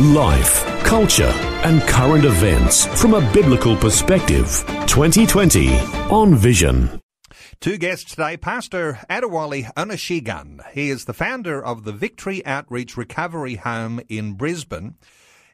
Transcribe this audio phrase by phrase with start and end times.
[0.00, 1.32] Life, culture,
[1.64, 4.64] and current events from a biblical perspective.
[4.86, 5.76] 2020
[6.10, 7.00] on Vision.
[7.58, 10.60] Two guests today, Pastor Adewale Onishigan.
[10.70, 14.94] He is the founder of the Victory Outreach Recovery Home in Brisbane.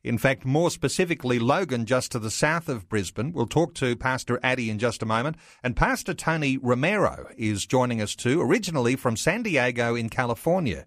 [0.03, 3.33] In fact, more specifically, Logan, just to the south of Brisbane.
[3.33, 5.39] We'll talk to Pastor Addy in just a moment.
[5.63, 10.85] And Pastor Tony Romero is joining us too, originally from San Diego in California,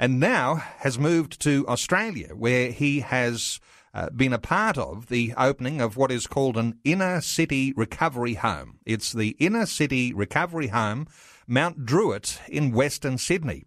[0.00, 3.60] and now has moved to Australia, where he has
[3.92, 8.34] uh, been a part of the opening of what is called an inner city recovery
[8.34, 8.78] home.
[8.86, 11.06] It's the inner city recovery home,
[11.46, 13.66] Mount Druitt in Western Sydney.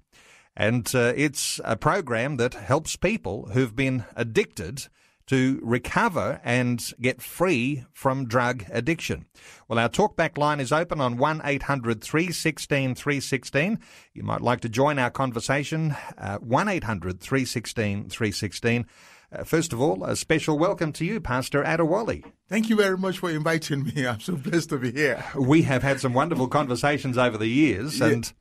[0.58, 4.88] And uh, it's a program that helps people who've been addicted
[5.27, 9.25] to recover and get free from drug addiction.
[9.67, 13.80] Well, our talkback line is open on 1 800 316 316.
[14.13, 15.95] You might like to join our conversation.
[16.17, 18.85] Uh, 1 800 316 316.
[19.31, 22.23] Uh, first of all, a special welcome to you, Pastor Adewale.
[22.47, 24.05] Thank you very much for inviting me.
[24.05, 25.23] I'm so blessed to be here.
[25.35, 28.08] We have had some wonderful conversations over the years, yeah.
[28.08, 28.33] and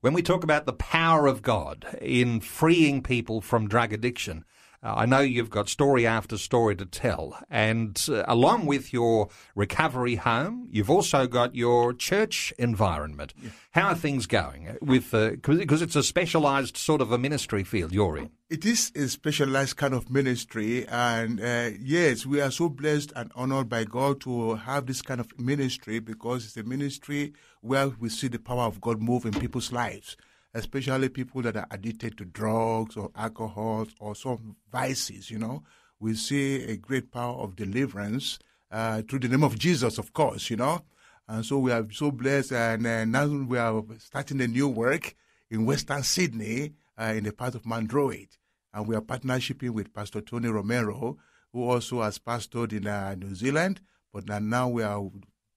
[0.00, 4.44] when we talk about the power of God in freeing people from drug addiction,
[4.82, 7.38] uh, I know you've got story after story to tell.
[7.50, 13.34] And uh, along with your recovery home, you've also got your church environment.
[13.42, 13.50] Yeah.
[13.72, 17.92] How are things going with, because uh, it's a specialized sort of a ministry field
[17.92, 18.30] you're in?
[18.48, 20.86] It is a specialized kind of ministry.
[20.88, 25.20] And uh, yes, we are so blessed and honored by God to have this kind
[25.20, 29.32] of ministry because it's a ministry where we see the power of God move in
[29.32, 30.16] people's lives
[30.54, 35.62] especially people that are addicted to drugs or alcohol or some vices, you know.
[35.98, 38.38] We see a great power of deliverance
[38.70, 40.82] uh, through the name of Jesus, of course, you know.
[41.28, 45.14] And so we are so blessed, and uh, now we are starting a new work
[45.50, 48.38] in Western Sydney uh, in the part of Druitt.
[48.72, 51.18] And we are partnershiping with Pastor Tony Romero,
[51.52, 53.80] who also has pastored in uh, New Zealand,
[54.12, 55.08] but now we are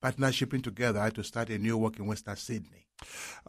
[0.02, 2.88] partnershiping together to start a new work in Western Sydney.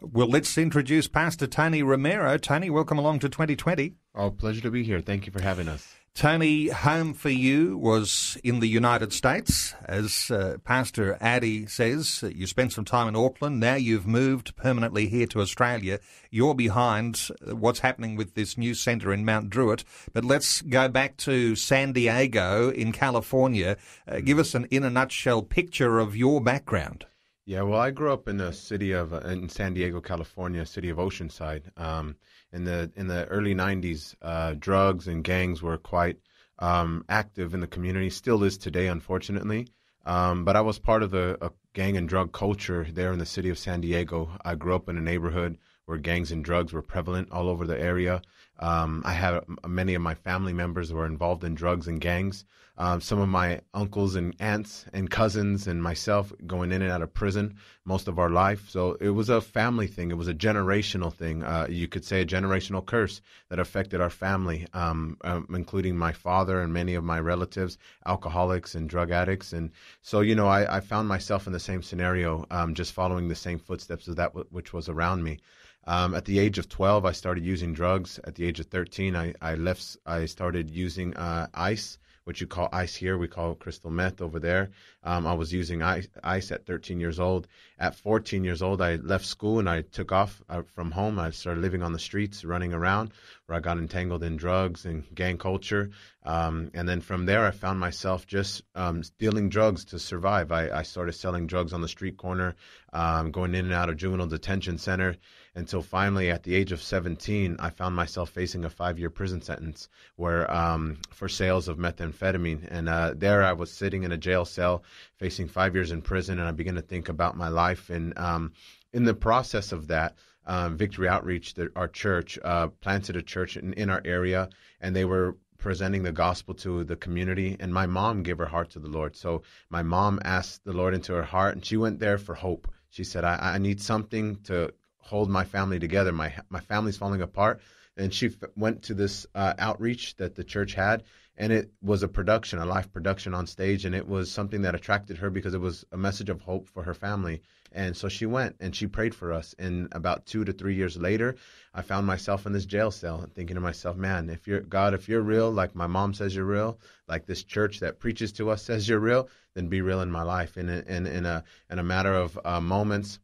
[0.01, 2.37] Well, let's introduce Pastor Tony Romero.
[2.37, 3.95] Tony, welcome along to 2020.
[4.13, 5.01] Oh, pleasure to be here.
[5.01, 5.95] Thank you for having us.
[6.15, 9.75] Tony, home for you was in the United States.
[9.83, 13.59] As uh, Pastor Addy says, you spent some time in Auckland.
[13.59, 15.99] Now you've moved permanently here to Australia.
[16.31, 19.83] You're behind what's happening with this new centre in Mount Druitt.
[20.13, 23.75] But let's go back to San Diego in California.
[24.07, 27.07] Uh, give us an in a nutshell picture of your background.
[27.47, 30.89] Yeah, well, I grew up in the city of uh, in San Diego, California, city
[30.89, 31.61] of Oceanside.
[31.77, 32.15] Um,
[32.51, 36.17] in the in the early '90s, uh, drugs and gangs were quite
[36.57, 38.09] um, active in the community.
[38.09, 39.67] Still is today, unfortunately.
[40.07, 43.49] Um, but I was part of the gang and drug culture there in the city
[43.49, 44.31] of San Diego.
[44.43, 47.79] I grew up in a neighborhood where gangs and drugs were prevalent all over the
[47.79, 48.23] area.
[48.59, 52.45] Um, I had many of my family members were involved in drugs and gangs.
[52.77, 57.01] Um, some of my uncles and aunts and cousins and myself going in and out
[57.01, 57.55] of prison
[57.85, 58.69] most of our life.
[58.69, 60.11] So it was a family thing.
[60.11, 61.41] It was a generational thing.
[61.41, 66.11] Uh, you could say a generational curse that affected our family, um, um, including my
[66.11, 69.53] father and many of my relatives, alcoholics and drug addicts.
[69.53, 73.29] And so, you know, I, I found myself in the same scenario, um, just following
[73.29, 75.39] the same footsteps of that w- which was around me.
[75.87, 78.19] Um, at the age of 12, I started using drugs.
[78.23, 79.97] At the age of 13, I, I left.
[80.05, 83.19] I started using uh, ice, which you call ice here.
[83.19, 84.71] We call crystal meth over there.
[85.03, 87.47] Um, I was using ice, ice at 13 years old.
[87.77, 91.19] At 14 years old, I left school and I took off uh, from home.
[91.19, 93.11] I started living on the streets, running around,
[93.45, 95.91] where I got entangled in drugs and gang culture.
[96.23, 100.51] Um, and then from there, I found myself just um, dealing drugs to survive.
[100.51, 102.55] I, I, started selling drugs on the street corner,
[102.91, 105.17] um, going in and out of juvenile detention center
[105.55, 109.87] until finally, at the age of 17, I found myself facing a five-year prison sentence
[110.17, 112.67] where um, for sales of methamphetamine.
[112.69, 114.83] And uh, there, I was sitting in a jail cell,
[115.17, 117.89] facing five years in prison, and I began to think about my life.
[117.89, 118.51] And um,
[118.91, 120.15] in the process of that,
[120.45, 124.49] um, Victory Outreach, the, our church, uh, planted a church in, in our area,
[124.81, 127.55] and they were presenting the gospel to the community.
[127.59, 129.15] And my mom gave her heart to the Lord.
[129.15, 132.67] So my mom asked the Lord into her heart, and she went there for hope.
[132.89, 134.73] She said, I, I need something to
[135.05, 136.11] hold my family together.
[136.11, 137.61] My my family's falling apart.
[137.97, 141.03] And she f- went to this uh, outreach that the church had,
[141.37, 144.75] and it was a production, a live production on stage, and it was something that
[144.75, 147.41] attracted her because it was a message of hope for her family.
[147.71, 149.55] And so she went and she prayed for us.
[149.57, 151.37] And about two to three years later,
[151.73, 155.07] I found myself in this jail cell, thinking to myself, "Man, if you're God, if
[155.07, 158.63] you're real, like my mom says you're real, like this church that preaches to us
[158.63, 161.83] says you're real, then be real in my life." And in in a in a
[161.83, 163.19] matter of uh, moments.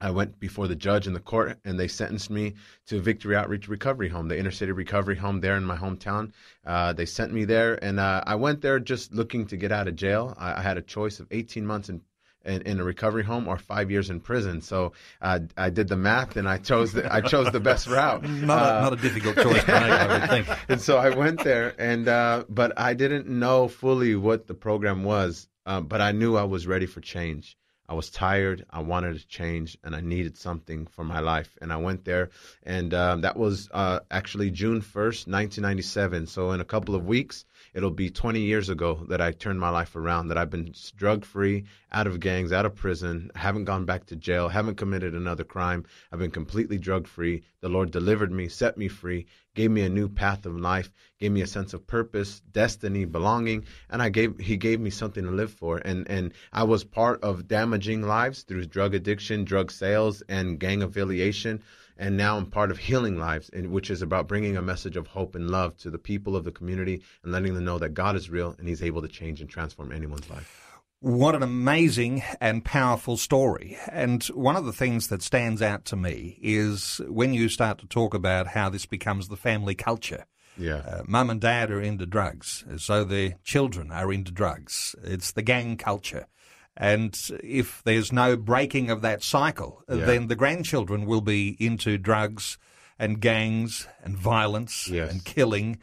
[0.00, 2.54] I went before the judge in the court, and they sentenced me
[2.86, 6.32] to Victory Outreach Recovery Home, the inner city recovery home there in my hometown.
[6.64, 9.88] Uh, they sent me there, and uh, I went there just looking to get out
[9.88, 10.34] of jail.
[10.38, 12.02] I, I had a choice of 18 months in
[12.44, 14.62] in, in, a recovery home or five years in prison.
[14.62, 18.22] So uh, I did the math and I chose the, I chose the best route.
[18.28, 20.58] not, a, uh, not a difficult choice I.
[20.68, 25.02] And so I went there, and uh, but I didn't know fully what the program
[25.02, 25.48] was.
[25.66, 27.57] Uh, but I knew I was ready for change.
[27.88, 28.66] I was tired.
[28.70, 31.56] I wanted to change, and I needed something for my life.
[31.62, 32.30] And I went there,
[32.62, 36.26] and um, that was uh, actually June 1st, 1997.
[36.26, 37.46] So in a couple of weeks,
[37.78, 40.26] it'll be 20 years ago that I turned my life around.
[40.26, 44.16] That I've been drug free, out of gangs, out of prison, haven't gone back to
[44.16, 45.84] jail, haven't committed another crime.
[46.10, 47.44] I've been completely drug free.
[47.60, 50.90] The Lord delivered me, set me free, gave me a new path of life,
[51.20, 55.22] gave me a sense of purpose, destiny, belonging, and I gave he gave me something
[55.22, 55.78] to live for.
[55.78, 60.82] And and I was part of damaging lives through drug addiction, drug sales, and gang
[60.82, 61.62] affiliation.
[61.98, 65.34] And now I'm part of healing lives, which is about bringing a message of hope
[65.34, 68.30] and love to the people of the community and letting them know that God is
[68.30, 70.64] real and He's able to change and transform anyone's life.
[71.00, 73.78] What an amazing and powerful story.
[73.90, 77.86] And one of the things that stands out to me is when you start to
[77.86, 80.24] talk about how this becomes the family culture.
[80.56, 80.78] Yeah.
[80.78, 84.96] Uh, Mum and dad are into drugs, so their children are into drugs.
[85.04, 86.26] It's the gang culture.
[86.78, 90.06] And if there's no breaking of that cycle, uh, yeah.
[90.06, 92.56] then the grandchildren will be into drugs
[92.98, 95.10] and gangs and violence yes.
[95.10, 95.78] and killing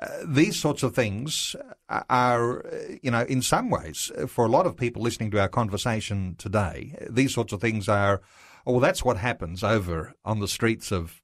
[0.00, 1.54] uh, these sorts of things
[1.88, 5.38] are, uh, you know, in some ways, uh, for a lot of people listening to
[5.38, 8.22] our conversation today, these sorts of things are,
[8.66, 11.20] oh, well, that's what happens over on the streets of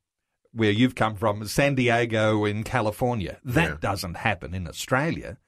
[0.52, 3.38] where you've come from, San Diego in California.
[3.44, 3.76] That yeah.
[3.80, 5.38] doesn't happen in Australia.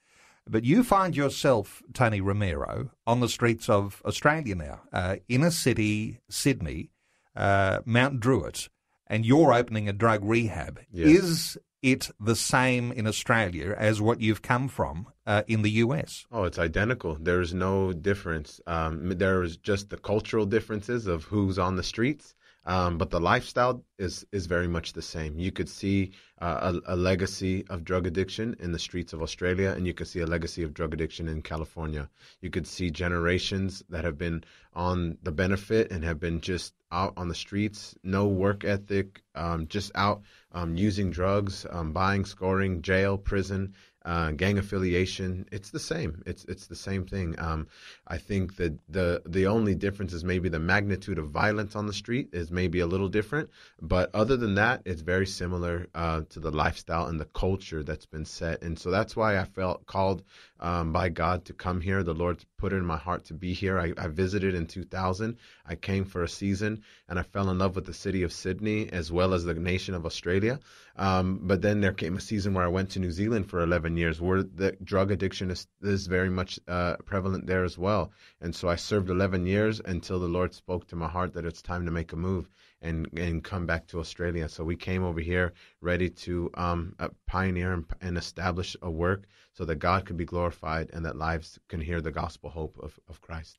[0.50, 6.20] But you find yourself, Tony Romero, on the streets of Australia now, uh, inner city,
[6.30, 6.90] Sydney,
[7.36, 8.68] uh, Mount Druitt,
[9.06, 10.80] and you're opening a drug rehab.
[11.08, 16.26] Is it the same in Australia as what you've come from uh, in the US?
[16.32, 17.16] Oh, it's identical.
[17.20, 18.60] There's no difference.
[18.66, 22.34] Um, there is just the cultural differences of who's on the streets.
[22.69, 25.38] Um, but the lifestyle is is very much the same.
[25.38, 29.73] You could see uh, a, a, legacy of drug addiction in the streets of Australia,
[29.75, 32.11] and you could see a legacy of drug addiction in California.
[32.43, 34.44] You could see generations that have been
[34.75, 39.67] on the benefit and have been just out on the streets, no work ethic, um,
[39.69, 40.20] just out
[40.53, 43.75] um, using drugs, um, buying, scoring, jail, prison,
[44.08, 45.46] uh, gang affiliation.
[45.52, 46.22] It's the same.
[46.25, 47.38] It's it's the same thing.
[47.38, 47.69] Um,
[48.06, 51.93] I think that the the only difference is maybe the magnitude of violence on the
[51.93, 53.50] street is maybe a little different,
[53.82, 58.06] but other than that, it's very similar uh, to the lifestyle and the culture that's
[58.06, 58.62] been set.
[58.62, 60.22] And so that's why I felt called
[60.58, 62.02] um, by God to come here.
[62.02, 63.78] The Lord put it in my heart to be here.
[63.78, 65.37] I, I visited in 2000.
[65.64, 68.93] I came for a season, and I fell in love with the city of Sydney
[68.93, 70.58] as well as the nation of Australia.
[70.96, 73.96] Um, but then there came a season where I went to New Zealand for 11
[73.96, 78.10] years, where the drug addiction is, is very much uh, prevalent there as well.
[78.40, 81.62] And so I served 11 years until the Lord spoke to my heart that it's
[81.62, 82.48] time to make a move
[82.81, 84.49] and and come back to Australia.
[84.49, 89.25] So we came over here ready to um, uh, pioneer and, and, establish a work
[89.53, 92.99] so that God could be glorified and that lives can hear the gospel hope of,
[93.08, 93.58] of Christ.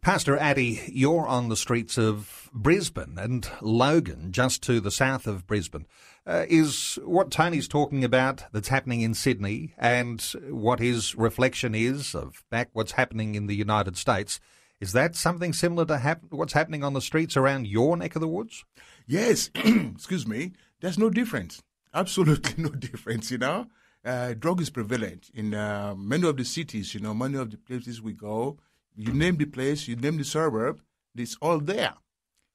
[0.00, 5.46] Pastor Addy, you're on the streets of Brisbane and Logan, just to the south of
[5.46, 5.86] Brisbane.
[6.26, 12.14] Uh, is what Tony's talking about that's happening in Sydney and what his reflection is
[12.14, 14.40] of back what's happening in the United States
[14.84, 18.20] is that something similar to hap- what's happening on the streets around your neck of
[18.20, 18.66] the woods?
[19.06, 19.48] Yes.
[19.54, 20.52] Excuse me.
[20.82, 21.62] There's no difference.
[21.94, 23.68] Absolutely no difference, you know.
[24.04, 27.56] Uh, drug is prevalent in uh, many of the cities, you know, many of the
[27.56, 28.58] places we go.
[28.94, 30.82] You name the place, you name the suburb,
[31.16, 31.94] it's all there.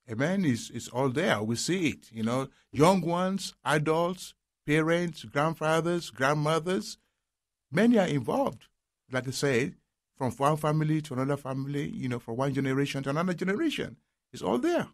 [0.07, 0.45] Amen.
[0.45, 1.41] It's, it's all there.
[1.41, 2.49] We see it, you know.
[2.71, 4.35] Young ones, adults,
[4.67, 6.99] parents, grandfathers, grandmothers,
[7.71, 8.67] many are involved.
[9.11, 9.77] Like I said,
[10.19, 13.95] from one family to another family, you know, from one generation to another generation.
[14.33, 14.89] It's all there.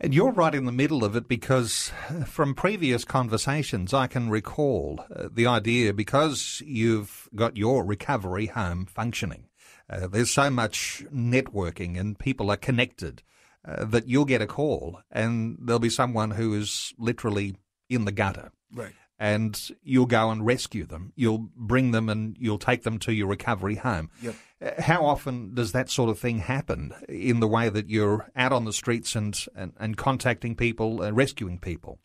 [0.00, 4.30] And you're right in the middle of it because uh, from previous conversations, I can
[4.30, 9.50] recall uh, the idea because you've got your recovery home functioning.
[9.90, 13.22] Uh, there's so much networking and people are connected
[13.68, 17.56] uh, that you'll get a call and there'll be someone who is literally
[17.90, 18.50] in the gutter.
[18.72, 18.94] Right.
[19.18, 21.12] And you'll go and rescue them.
[21.14, 24.10] You'll bring them and you'll take them to your recovery home.
[24.22, 24.34] Yep.
[24.60, 28.52] Uh, How often does that sort of thing happen in the way that you're out
[28.52, 31.98] on the streets and, and, and contacting people and rescuing people?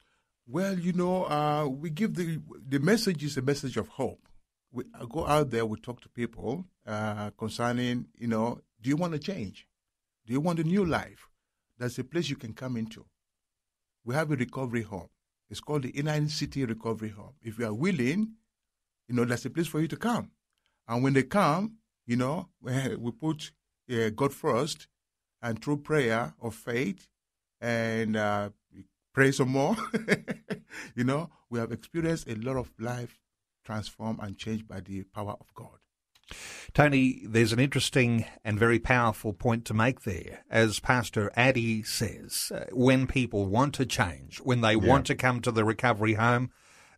[0.48, 4.28] Well, you know, uh, we give the the message is a message of hope.
[4.72, 8.96] We I go out there, we talk to people uh, concerning, you know, do you
[8.96, 9.68] want to change?
[10.26, 11.30] Do you want a new life?
[11.78, 13.06] There's a place you can come into.
[14.04, 15.10] We have a recovery home.
[15.50, 17.34] It's called the Inner City Recovery Home.
[17.42, 18.34] If you are willing,
[19.08, 20.32] you know, there's a place for you to come.
[20.88, 23.52] And when they come, you know, we put
[23.92, 24.88] uh, God first,
[25.42, 27.08] and through prayer of faith
[27.62, 28.50] and uh,
[29.14, 29.76] pray some more,
[30.96, 33.20] you know, we have experienced a lot of life
[33.64, 35.80] transformed and changed by the power of God.
[36.74, 40.44] Tony, there's an interesting and very powerful point to make there.
[40.50, 45.42] As Pastor Addy says, uh, when people want to change, when they want to come
[45.42, 46.52] to the recovery home,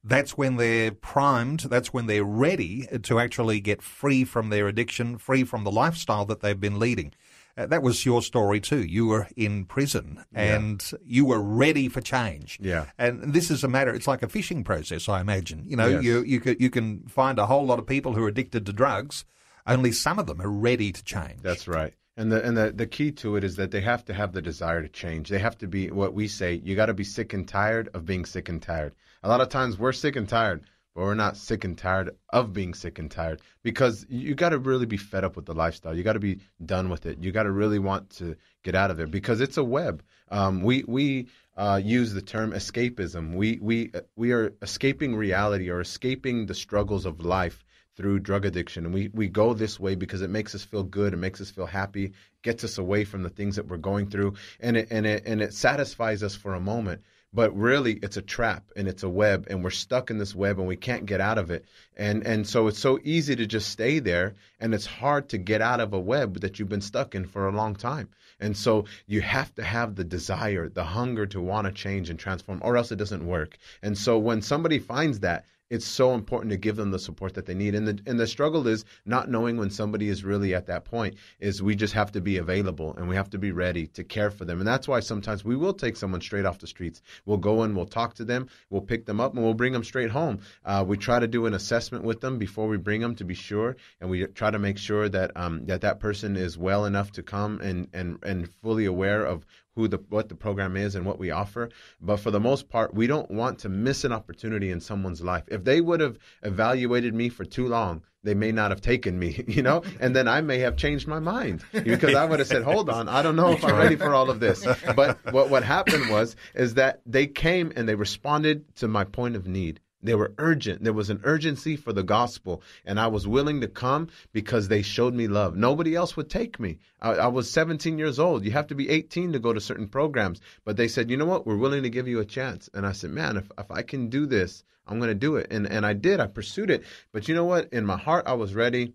[0.03, 5.17] that's when they're primed, that's when they're ready to actually get free from their addiction,
[5.17, 7.13] free from the lifestyle that they've been leading.
[7.57, 8.81] Uh, that was your story too.
[8.83, 12.57] You were in prison and you were ready for change.
[12.61, 12.85] Yeah.
[12.97, 13.93] And this is a matter.
[13.93, 15.63] It's like a fishing process, I imagine.
[15.67, 16.03] You know, Yes.
[16.03, 18.73] you you can, you can find a whole lot of people who are addicted to
[18.73, 19.25] drugs.
[19.67, 21.41] Only some of them are ready to change.
[21.41, 21.93] That's right.
[22.17, 24.41] And the and the, the key to it is that they have to have the
[24.41, 25.29] desire to change.
[25.29, 28.05] They have to be what we say, you got to be sick and tired of
[28.05, 28.93] being sick and tired.
[29.23, 32.53] A lot of times we're sick and tired, but we're not sick and tired of
[32.53, 35.95] being sick and tired because you got to really be fed up with the lifestyle.
[35.95, 37.19] You got to be done with it.
[37.23, 40.03] You got to really want to get out of there because it's a web.
[40.29, 43.35] Um, we we uh, use the term escapism.
[43.35, 47.63] We we we are escaping reality or escaping the struggles of life
[47.95, 48.85] through drug addiction.
[48.85, 51.51] And we, we go this way because it makes us feel good, it makes us
[51.51, 55.05] feel happy, gets us away from the things that we're going through, and it and
[55.05, 57.01] it and it satisfies us for a moment.
[57.33, 60.59] But really it's a trap and it's a web and we're stuck in this web
[60.59, 61.65] and we can't get out of it.
[61.95, 65.61] And and so it's so easy to just stay there and it's hard to get
[65.61, 68.09] out of a web that you've been stuck in for a long time.
[68.41, 72.19] And so you have to have the desire, the hunger to want to change and
[72.19, 73.57] transform, or else it doesn't work.
[73.81, 77.45] And so when somebody finds that, it's so important to give them the support that
[77.45, 77.73] they need.
[77.73, 81.15] And the and the struggle is not knowing when somebody is really at that point.
[81.39, 84.29] Is we just have to be available and we have to be ready to care
[84.29, 84.59] for them.
[84.59, 87.01] And that's why sometimes we will take someone straight off the streets.
[87.25, 88.49] We'll go and we'll talk to them.
[88.69, 90.39] We'll pick them up and we'll bring them straight home.
[90.65, 93.33] Uh, we try to do an assessment with them before we bring them to be
[93.33, 97.11] sure, and we try to make sure that um, that that person is well enough
[97.13, 101.05] to come and and and fully aware of who the what the program is and
[101.05, 101.69] what we offer.
[101.99, 105.43] But for the most part, we don't want to miss an opportunity in someone's life.
[105.47, 109.43] If they would have evaluated me for too long, they may not have taken me,
[109.47, 112.63] you know, and then I may have changed my mind because I would have said,
[112.63, 115.63] "Hold on, I don't know if I'm ready for all of this." But what what
[115.63, 119.79] happened was is that they came and they responded to my point of need.
[120.03, 120.83] They were urgent.
[120.83, 124.81] There was an urgency for the gospel, and I was willing to come because they
[124.81, 125.55] showed me love.
[125.55, 126.79] Nobody else would take me.
[126.99, 128.43] I, I was 17 years old.
[128.43, 131.25] You have to be 18 to go to certain programs, but they said, "You know
[131.25, 131.45] what?
[131.45, 134.09] We're willing to give you a chance." And I said, "Man, if if I can
[134.09, 136.19] do this, I'm going to do it." And and I did.
[136.19, 136.83] I pursued it.
[137.11, 137.71] But you know what?
[137.71, 138.93] In my heart, I was ready.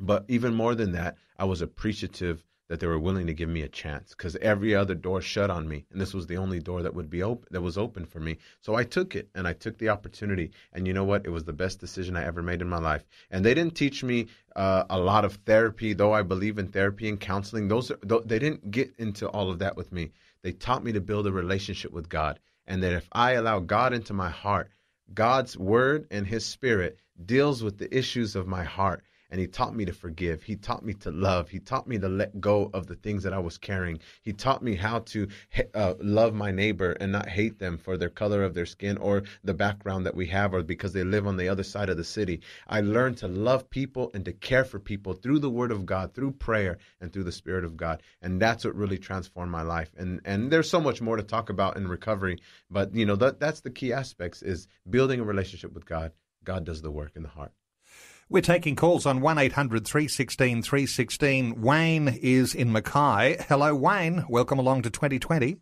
[0.00, 3.62] But even more than that, I was appreciative that they were willing to give me
[3.62, 6.82] a chance because every other door shut on me, and this was the only door
[6.82, 8.36] that would be open that was open for me.
[8.60, 10.50] So I took it, and I took the opportunity.
[10.72, 11.24] And you know what?
[11.24, 13.04] It was the best decision I ever made in my life.
[13.30, 17.08] And they didn't teach me uh, a lot of therapy, though I believe in therapy
[17.08, 17.68] and counseling.
[17.68, 20.12] Those are, th- they didn't get into all of that with me.
[20.42, 23.92] They taught me to build a relationship with God, and that if I allow God
[23.92, 24.70] into my heart,
[25.14, 29.74] God's word and His Spirit deals with the issues of my heart and he taught
[29.74, 30.42] me to forgive.
[30.42, 31.48] He taught me to love.
[31.48, 34.00] He taught me to let go of the things that I was carrying.
[34.22, 35.28] He taught me how to
[35.74, 39.24] uh, love my neighbor and not hate them for their color of their skin or
[39.44, 42.04] the background that we have or because they live on the other side of the
[42.04, 42.40] city.
[42.66, 46.14] I learned to love people and to care for people through the word of God,
[46.14, 48.02] through prayer and through the spirit of God.
[48.22, 49.90] And that's what really transformed my life.
[49.96, 52.38] And and there's so much more to talk about in recovery,
[52.70, 56.12] but you know that that's the key aspects is building a relationship with God.
[56.44, 57.52] God does the work in the heart.
[58.30, 61.62] We're taking calls on 1800 316 316.
[61.62, 63.42] Wayne is in Mackay.
[63.48, 64.24] Hello, Wayne.
[64.28, 65.56] Welcome along to 2020.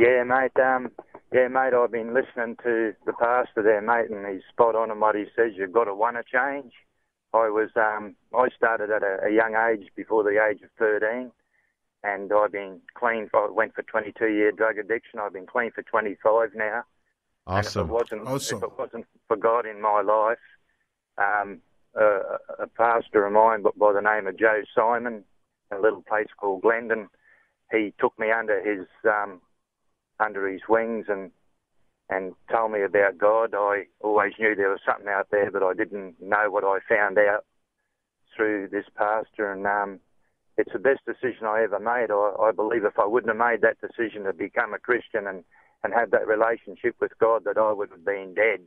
[0.00, 0.52] Yeah, mate.
[0.58, 0.88] Um,
[1.30, 1.74] yeah, mate.
[1.74, 5.26] I've been listening to the pastor there, mate, and he's spot on in what he
[5.36, 5.52] says.
[5.56, 6.72] You've got to want to change.
[7.34, 11.30] I was, um, I started at a, a young age, before the age of 13,
[12.02, 13.28] and I've been clean.
[13.34, 15.20] I went for 22 year drug addiction.
[15.20, 16.84] I've been clean for 25 now.
[17.46, 17.90] And if Awesome.
[17.90, 18.56] it wasn't, Awesome.
[18.58, 20.38] if it wasn't for God in my life,
[21.18, 21.60] um,
[21.98, 25.24] uh, a pastor of mine, by the name of Joe Simon,
[25.70, 27.08] in a little place called Glenden,
[27.70, 29.40] he took me under his um,
[30.20, 31.30] under his wings and
[32.10, 33.54] and told me about God.
[33.54, 37.18] I always knew there was something out there, but I didn't know what I found
[37.18, 37.44] out
[38.34, 39.52] through this pastor.
[39.52, 40.00] And um,
[40.56, 42.10] it's the best decision I ever made.
[42.10, 45.44] I, I believe if I wouldn't have made that decision to become a Christian and,
[45.84, 48.60] and have that relationship with God, that I would have been dead.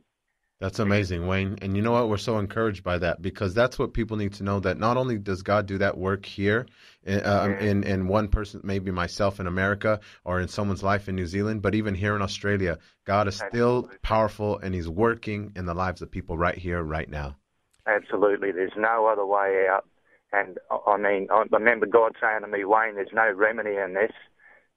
[0.62, 1.58] That's amazing, Wayne.
[1.60, 2.08] And you know what?
[2.08, 5.18] We're so encouraged by that because that's what people need to know that not only
[5.18, 6.66] does God do that work here
[7.02, 11.16] in, uh, in, in one person, maybe myself in America or in someone's life in
[11.16, 15.66] New Zealand, but even here in Australia, God is still powerful and He's working in
[15.66, 17.34] the lives of people right here, right now.
[17.88, 18.52] Absolutely.
[18.52, 19.88] There's no other way out.
[20.32, 24.12] And I mean, I remember God saying to me, Wayne, there's no remedy in this.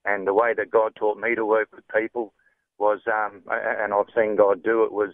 [0.04, 2.34] And the way that God taught me to work with people
[2.80, 5.14] was, um, and I've seen God do it, was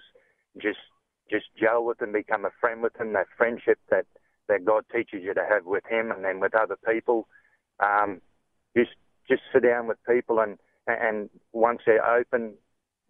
[0.59, 0.79] just
[1.29, 3.13] just gel with them, become a friend with them.
[3.13, 4.05] That friendship that
[4.47, 7.27] that God teaches you to have with Him, and then with other people.
[7.79, 8.21] Um,
[8.75, 8.91] just
[9.29, 12.53] just sit down with people, and and once they're open,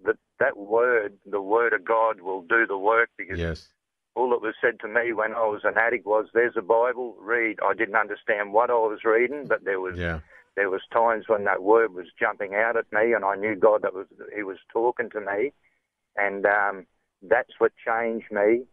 [0.05, 3.10] that that word, the word of God, will do the work.
[3.17, 3.67] Because yes.
[4.15, 7.15] all that was said to me when I was an addict was, "There's a Bible,
[7.19, 9.98] read." I didn't understand what I was reading, but there was.
[9.98, 10.19] Yeah.
[10.57, 13.83] There was times when that word was jumping out at me, and I knew God
[13.83, 15.53] that was He was talking to me,
[16.17, 16.86] and um,
[17.21, 18.63] that's what changed me,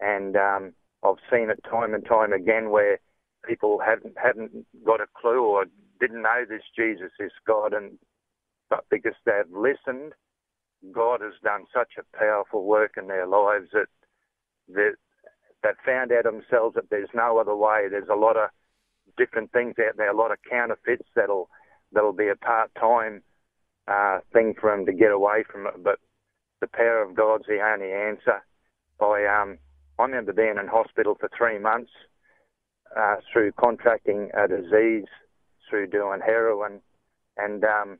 [0.00, 0.72] and um,
[1.02, 2.98] I've seen it time and time again where
[3.46, 5.66] people haven't haven't got a clue or
[6.00, 7.98] didn't know this Jesus is God, and
[8.70, 10.12] but because they've listened,
[10.92, 13.88] God has done such a powerful work in their lives that
[14.68, 14.94] that
[15.62, 17.88] that found out themselves that there's no other way.
[17.90, 18.50] There's a lot of
[19.16, 21.48] different things out there, a lot of counterfeits that'll
[21.92, 23.22] that'll be a part time
[23.88, 25.98] uh, thing for them to get away from it, but
[26.60, 28.42] the power of God's the only answer.
[29.00, 29.58] I um
[29.98, 31.90] I remember being in hospital for three months
[32.96, 35.06] uh, through contracting a disease
[35.68, 36.80] through doing heroin,
[37.36, 37.98] and um,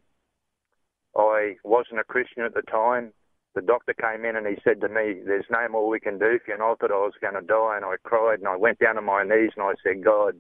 [1.17, 3.13] I wasn't a Christian at the time.
[3.55, 6.39] The doctor came in and he said to me, "There's no more we can do
[6.39, 8.57] for you." And I thought I was going to die, and I cried and I
[8.57, 10.37] went down on my knees and I said, "God,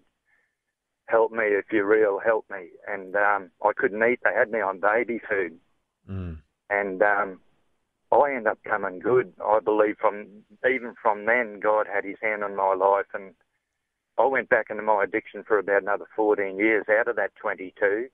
[1.06, 4.60] help me if you're real, help me." And um, I couldn't eat; they had me
[4.60, 5.58] on baby food,
[6.08, 6.38] mm.
[6.70, 7.40] and um,
[8.10, 9.32] I end up coming good.
[9.44, 10.26] I believe from
[10.64, 13.34] even from then, God had His hand on my life, and
[14.18, 18.08] I went back into my addiction for about another 14 years out of that 22.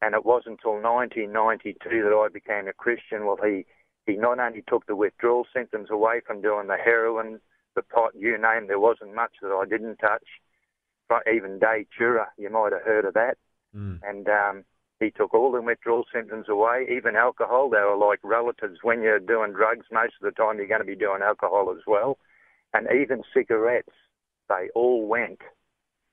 [0.00, 3.26] And it wasn't until 1992 that I became a Christian.
[3.26, 3.66] Well, he
[4.06, 7.40] he not only took the withdrawal symptoms away from doing the heroin,
[7.74, 10.24] the pot, you name, there wasn't much that I didn't touch.
[11.32, 13.36] Even day Datura, you might have heard of that.
[13.74, 14.00] Mm.
[14.02, 14.64] And um,
[15.00, 17.70] he took all the withdrawal symptoms away, even alcohol.
[17.70, 18.78] They were like relatives.
[18.82, 21.82] When you're doing drugs, most of the time you're going to be doing alcohol as
[21.86, 22.18] well.
[22.74, 23.92] And even cigarettes,
[24.48, 25.40] they all went.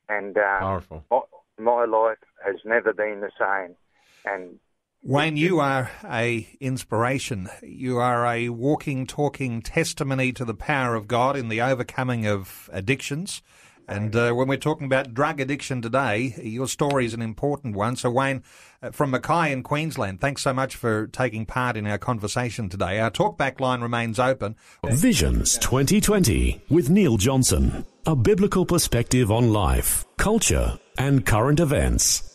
[0.08, 1.06] And um, Powerful.
[1.10, 1.22] My,
[1.58, 3.76] my life has never been the same.
[4.26, 4.60] And
[5.02, 7.48] Wayne, you are a inspiration.
[7.62, 12.70] You are a walking, talking testimony to the power of God in the overcoming of
[12.72, 13.42] addictions.
[13.88, 17.96] And uh, when we're talking about drug addiction today, your story is an important one.
[17.96, 18.44] So, Wayne,
[18.82, 23.00] uh, from Mackay in Queensland, thanks so much for taking part in our conversation today.
[23.00, 24.56] Our talkback line remains open.
[24.84, 27.86] Visions 2020 with Neil Johnson.
[28.06, 32.35] A biblical perspective on life, culture, and current events.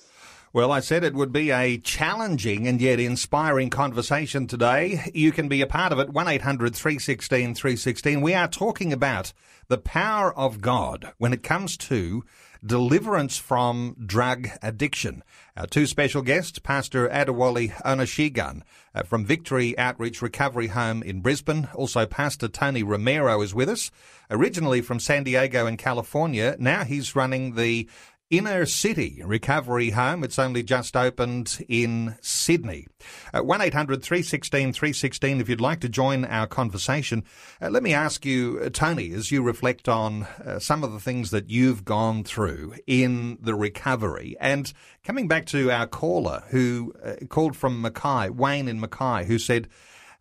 [0.52, 5.08] Well, I said it would be a challenging and yet inspiring conversation today.
[5.14, 6.10] You can be a part of it.
[6.10, 8.20] 1 800 316 316.
[8.20, 9.32] We are talking about
[9.68, 12.24] the power of God when it comes to
[12.66, 15.22] deliverance from drug addiction.
[15.56, 21.68] Our two special guests, Pastor Adewale Onoshigun uh, from Victory Outreach Recovery Home in Brisbane.
[21.74, 23.92] Also, Pastor Tony Romero is with us,
[24.28, 26.56] originally from San Diego in California.
[26.58, 27.88] Now he's running the
[28.31, 30.23] Inner City Recovery Home.
[30.23, 32.87] It's only just opened in Sydney.
[33.35, 37.25] Uh, 1 800 316 316 if you'd like to join our conversation.
[37.61, 41.01] Uh, let me ask you, uh, Tony, as you reflect on uh, some of the
[41.01, 44.37] things that you've gone through in the recovery.
[44.38, 49.40] And coming back to our caller who uh, called from Mackay, Wayne in Mackay, who
[49.40, 49.66] said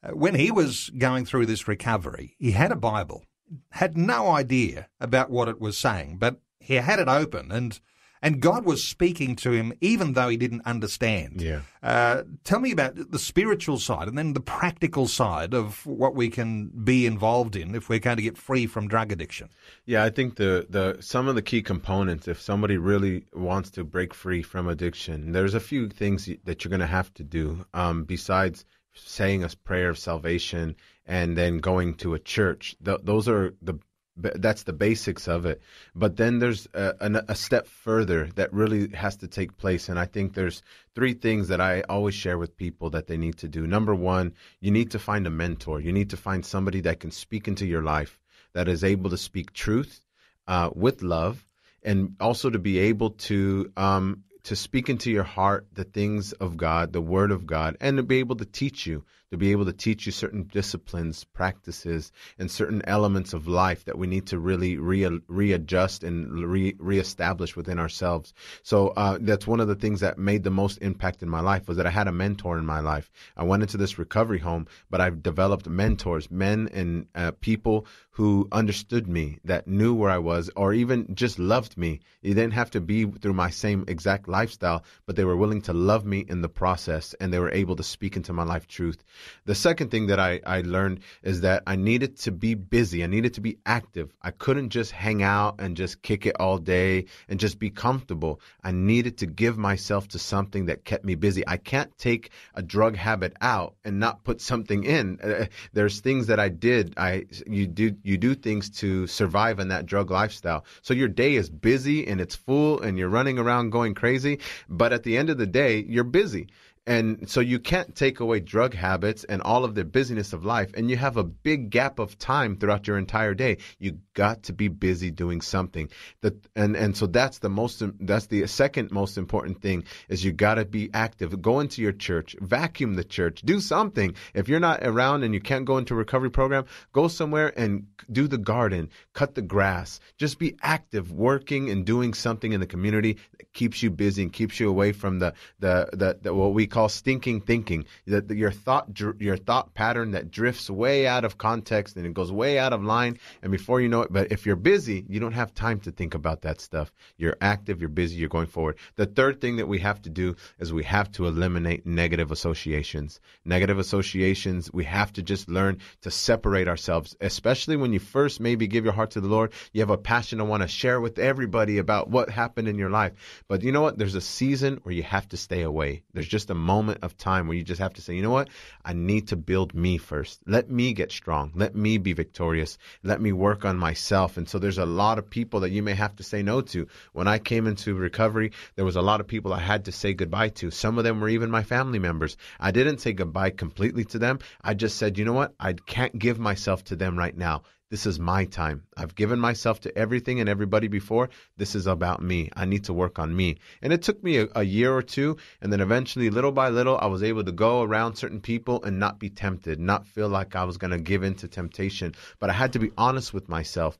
[0.01, 3.23] uh, when he was going through this recovery, he had a Bible,
[3.69, 7.79] had no idea about what it was saying, but he had it open and
[8.21, 11.41] and God was speaking to him even though he didn't understand.
[11.41, 11.61] Yeah.
[11.81, 16.29] Uh, tell me about the spiritual side and then the practical side of what we
[16.29, 19.49] can be involved in if we're going to get free from drug addiction.
[19.85, 23.83] Yeah, I think the, the some of the key components, if somebody really wants to
[23.83, 27.65] break free from addiction, there's a few things that you're going to have to do
[27.73, 32.75] um, besides saying a prayer of salvation and then going to a church.
[32.83, 33.79] Th- those are the
[34.21, 35.61] that's the basics of it.
[35.95, 39.99] But then there's a, a, a step further that really has to take place, and
[39.99, 40.61] I think there's
[40.95, 43.65] three things that I always share with people that they need to do.
[43.65, 45.79] Number one, you need to find a mentor.
[45.79, 48.19] You need to find somebody that can speak into your life,
[48.53, 50.01] that is able to speak truth
[50.47, 51.45] uh, with love,
[51.83, 56.57] and also to be able to um, to speak into your heart the things of
[56.57, 59.65] God, the Word of God, and to be able to teach you to be able
[59.65, 64.39] to teach you certain disciplines, practices, and certain elements of life that we need to
[64.39, 68.33] really re- readjust and re- reestablish within ourselves.
[68.63, 71.67] So uh, that's one of the things that made the most impact in my life
[71.67, 73.11] was that I had a mentor in my life.
[73.37, 77.85] I went into this recovery home, but I've developed mentors, men and uh, people
[78.19, 82.01] who understood me, that knew where I was, or even just loved me.
[82.21, 85.73] It didn't have to be through my same exact lifestyle, but they were willing to
[85.73, 89.05] love me in the process, and they were able to speak into my life truth.
[89.45, 93.03] The second thing that I, I learned is that I needed to be busy.
[93.03, 94.13] I needed to be active.
[94.21, 98.41] I couldn't just hang out and just kick it all day and just be comfortable.
[98.63, 101.43] I needed to give myself to something that kept me busy.
[101.47, 105.19] I can't take a drug habit out and not put something in.
[105.73, 106.93] There's things that I did.
[106.97, 110.65] I you do you do things to survive in that drug lifestyle.
[110.81, 114.93] So your day is busy and it's full and you're running around going crazy, but
[114.93, 116.47] at the end of the day, you're busy.
[116.89, 120.71] And so you can't take away drug habits and all of the busyness of life,
[120.75, 123.57] and you have a big gap of time throughout your entire day.
[123.77, 125.89] You got to be busy doing something.
[126.21, 130.31] That and and so that's the most that's the second most important thing is you
[130.31, 131.39] got to be active.
[131.43, 134.15] Go into your church, vacuum the church, do something.
[134.33, 137.85] If you're not around and you can't go into a recovery program, go somewhere and
[138.11, 139.99] do the garden, cut the grass.
[140.17, 144.33] Just be active, working and doing something in the community that keeps you busy and
[144.33, 147.85] keeps you away from the the, the, the what we call call stinking thinking.
[148.07, 152.31] That your thought your thought pattern that drifts way out of context and it goes
[152.31, 153.19] way out of line.
[153.41, 156.13] And before you know it, but if you're busy, you don't have time to think
[156.15, 156.91] about that stuff.
[157.17, 158.77] You're active, you're busy, you're going forward.
[158.95, 163.19] The third thing that we have to do is we have to eliminate negative associations.
[163.43, 168.67] Negative associations, we have to just learn to separate ourselves, especially when you first maybe
[168.67, 169.51] give your heart to the Lord.
[169.73, 172.89] You have a passion to want to share with everybody about what happened in your
[172.89, 173.43] life.
[173.49, 173.97] But you know what?
[173.97, 176.03] There's a season where you have to stay away.
[176.13, 178.49] There's just a moment of time where you just have to say, you know what?
[178.85, 180.39] I need to build me first.
[180.45, 181.51] Let me get strong.
[181.55, 182.77] Let me be victorious.
[183.03, 184.37] Let me work on myself.
[184.37, 186.87] And so there's a lot of people that you may have to say no to.
[187.13, 190.13] When I came into recovery, there was a lot of people I had to say
[190.13, 190.71] goodbye to.
[190.71, 192.37] Some of them were even my family members.
[192.59, 194.39] I didn't say goodbye completely to them.
[194.61, 195.53] I just said, you know what?
[195.59, 197.63] I can't give myself to them right now.
[197.89, 198.83] This is my time.
[198.95, 201.31] I've given myself to everything and everybody before.
[201.57, 202.51] This is about me.
[202.55, 203.57] I need to work on me.
[203.81, 205.37] And it took me a, a, year or two.
[205.59, 208.99] And then eventually, little by little, I was able to go around certain people and
[208.99, 212.13] not be tempted, not feel like I was going to give in to temptation.
[212.37, 213.97] But I had to be honest with myself.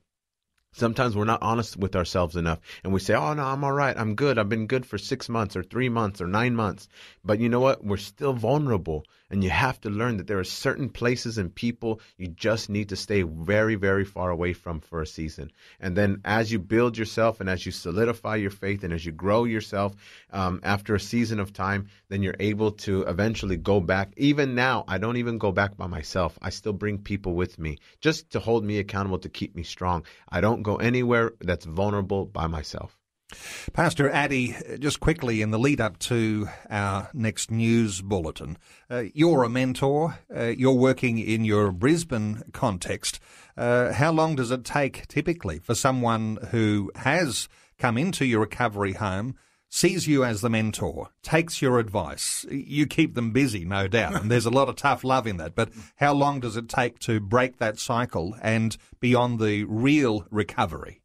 [0.70, 3.96] Sometimes we're not honest with ourselves enough and we say, Oh, no, I'm all right.
[3.96, 4.38] I'm good.
[4.38, 6.86] I've been good for six months or three months or nine months.
[7.24, 7.84] But you know what?
[7.84, 9.04] We're still vulnerable.
[9.30, 12.88] And you have to learn that there are certain places and people you just need
[12.88, 15.52] to stay very, very far away from for a season.
[15.78, 19.12] And then as you build yourself and as you solidify your faith and as you
[19.12, 19.94] grow yourself
[20.32, 24.12] um, after a season of time, then you're able to eventually go back.
[24.16, 26.38] Even now, I don't even go back by myself.
[26.42, 30.04] I still bring people with me just to hold me accountable to keep me strong.
[30.28, 32.99] I don't go anywhere that's vulnerable by myself.
[33.72, 38.58] Pastor Addy, just quickly in the lead up to our next news bulletin,
[38.90, 40.18] uh, you're a mentor.
[40.34, 43.20] Uh, you're working in your Brisbane context.
[43.56, 48.94] Uh, how long does it take typically for someone who has come into your recovery
[48.94, 49.34] home,
[49.68, 52.44] sees you as the mentor, takes your advice?
[52.50, 55.54] You keep them busy, no doubt, and there's a lot of tough love in that.
[55.54, 60.99] But how long does it take to break that cycle and beyond the real recovery?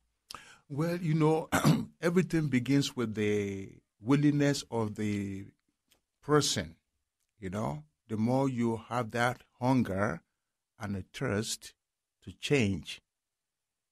[0.67, 1.49] Well, you know,
[2.01, 3.69] everything begins with the
[4.01, 5.45] willingness of the
[6.23, 6.75] person.
[7.39, 10.21] You know, the more you have that hunger
[10.79, 11.73] and a thirst
[12.23, 13.01] to change,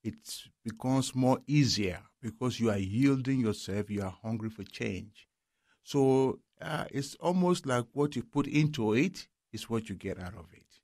[0.04, 0.16] it
[0.64, 5.28] becomes more easier because you are yielding yourself, you are hungry for change.
[5.84, 10.34] So uh, it's almost like what you put into it is what you get out
[10.36, 10.80] of it.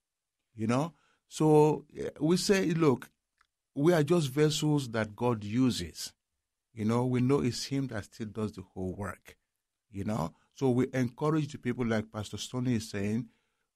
[0.55, 0.93] You know?
[1.27, 3.09] So uh, we say, look,
[3.79, 6.11] we are just vessels that God uses.
[6.73, 9.37] You know, we know it's Him that still does the whole work.
[9.89, 13.29] You know, so we encourage the people, like Pastor Stoney is saying.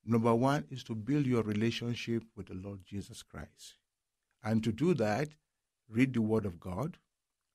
[0.06, 3.76] Number one is to build your relationship with the Lord Jesus Christ.
[4.44, 5.30] And to do that,
[5.88, 6.98] read the Word of God.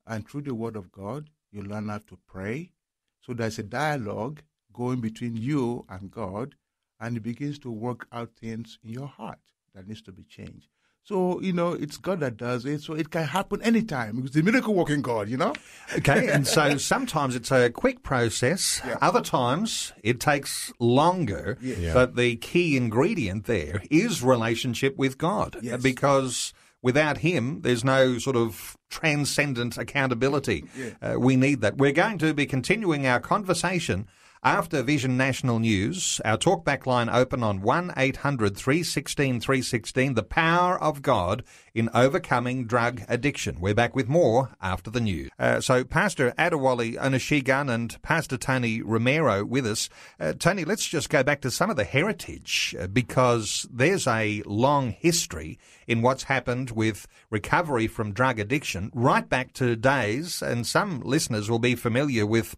[0.06, 2.72] And through the Word of God, you learn how to pray.
[3.20, 4.40] So there's a dialogue
[4.72, 6.54] going between you and God,
[6.98, 9.40] and it begins to work out things in your heart
[9.74, 10.68] that needs to be changed.
[11.08, 12.82] So, you know, it's God that does it.
[12.82, 14.18] So it can happen anytime.
[14.18, 15.54] It's the miracle working God, you know?
[15.96, 18.82] Okay, and so sometimes it's a quick process.
[18.84, 18.98] Yeah.
[19.00, 21.56] Other times it takes longer.
[21.62, 21.94] Yeah.
[21.94, 25.56] But the key ingredient there is relationship with God.
[25.62, 25.80] Yes.
[25.82, 30.66] Because without Him, there's no sort of transcendent accountability.
[30.76, 30.90] Yeah.
[31.00, 31.78] Uh, we need that.
[31.78, 34.08] We're going to be continuing our conversation
[34.42, 36.20] after Vision National News.
[36.24, 40.14] Our talkback line open on 1 800 316 316.
[40.14, 43.60] The power of God in overcoming drug addiction.
[43.60, 45.30] We're back with more after the news.
[45.38, 49.88] Uh, so, Pastor Adewale Onashigan and Pastor Tony Romero with us.
[50.18, 54.42] Uh, Tony, let's just go back to some of the heritage uh, because there's a
[54.46, 60.66] long history in what's happened with recovery from drug addiction, right back to days, and
[60.66, 62.56] some listeners will be familiar with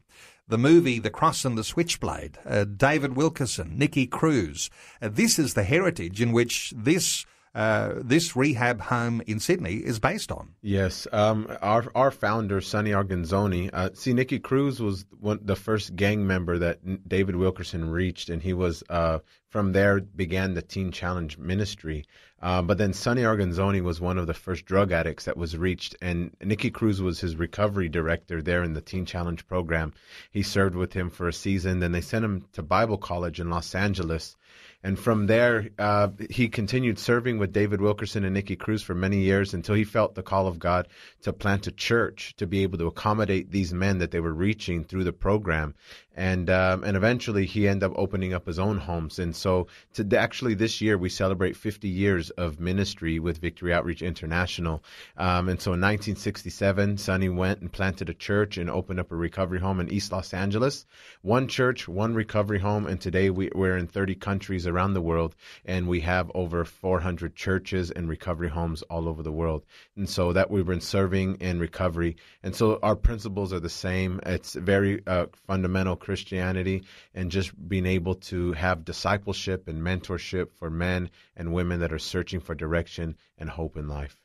[0.50, 4.68] the movie The Cross and the Switchblade, uh, David Wilkerson, Nicky Cruz.
[5.00, 9.98] Uh, this is the heritage in which this uh, this rehab home in Sydney is
[9.98, 10.54] based on.
[10.62, 13.70] Yes, um, our our founder Sonny Arguinzoni.
[13.72, 18.40] Uh, see, Nicky Cruz was one, the first gang member that David Wilkerson reached, and
[18.40, 22.04] he was uh, from there began the Teen Challenge ministry.
[22.40, 25.96] Uh, but then Sonny Arguinzoni was one of the first drug addicts that was reached,
[26.00, 29.92] and Nicky Cruz was his recovery director there in the Teen Challenge program.
[30.30, 31.80] He served with him for a season.
[31.80, 34.36] Then they sent him to Bible College in Los Angeles.
[34.82, 39.18] And from there, uh, he continued serving with David Wilkerson and Nicky Cruz for many
[39.18, 40.88] years until he felt the call of God
[41.22, 44.84] to plant a church to be able to accommodate these men that they were reaching
[44.84, 45.74] through the program.
[46.16, 49.18] And um, and eventually, he ended up opening up his own homes.
[49.18, 54.02] And so, to actually this year, we celebrate 50 years of ministry with Victory Outreach
[54.02, 54.82] International.
[55.16, 59.16] Um, and so, in 1967, Sonny went and planted a church and opened up a
[59.16, 60.84] recovery home in East Los Angeles.
[61.22, 65.37] One church, one recovery home, and today we, we're in 30 countries around the world,
[65.64, 69.64] and we have over 400 churches and recovery homes all over the world.
[69.96, 74.20] And so that we've been serving in recovery, and so our principles are the same.
[74.24, 80.70] It's very uh, fundamental Christianity, and just being able to have discipleship and mentorship for
[80.70, 84.16] men and women that are searching for direction and hope in life.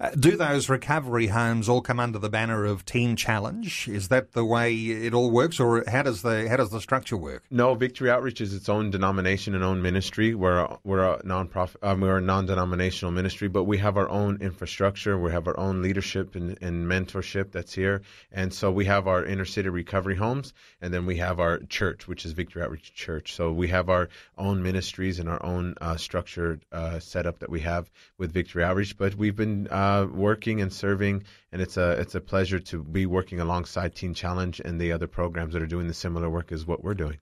[0.00, 3.88] Uh, do those recovery homes all come under the banner of Teen Challenge?
[3.88, 7.16] Is that the way it all works, or how does the how does the structure
[7.16, 7.44] work?
[7.50, 10.34] No, Victory Outreach is its own denomination and own ministry.
[10.34, 14.38] We're a, we're a nonprofit, um, we're a non-denominational ministry, but we have our own
[14.40, 15.18] infrastructure.
[15.18, 19.24] We have our own leadership and, and mentorship that's here, and so we have our
[19.24, 23.34] inner city recovery homes, and then we have our church, which is Victory Outreach Church.
[23.34, 27.60] So we have our own ministries and our own uh, structured uh, setup that we
[27.60, 28.96] have with Victory Outreach.
[28.96, 33.04] But we've been uh, working and serving, and it's a it's a pleasure to be
[33.06, 36.66] working alongside Teen Challenge and the other programs that are doing the similar work as
[36.66, 37.18] what we're doing.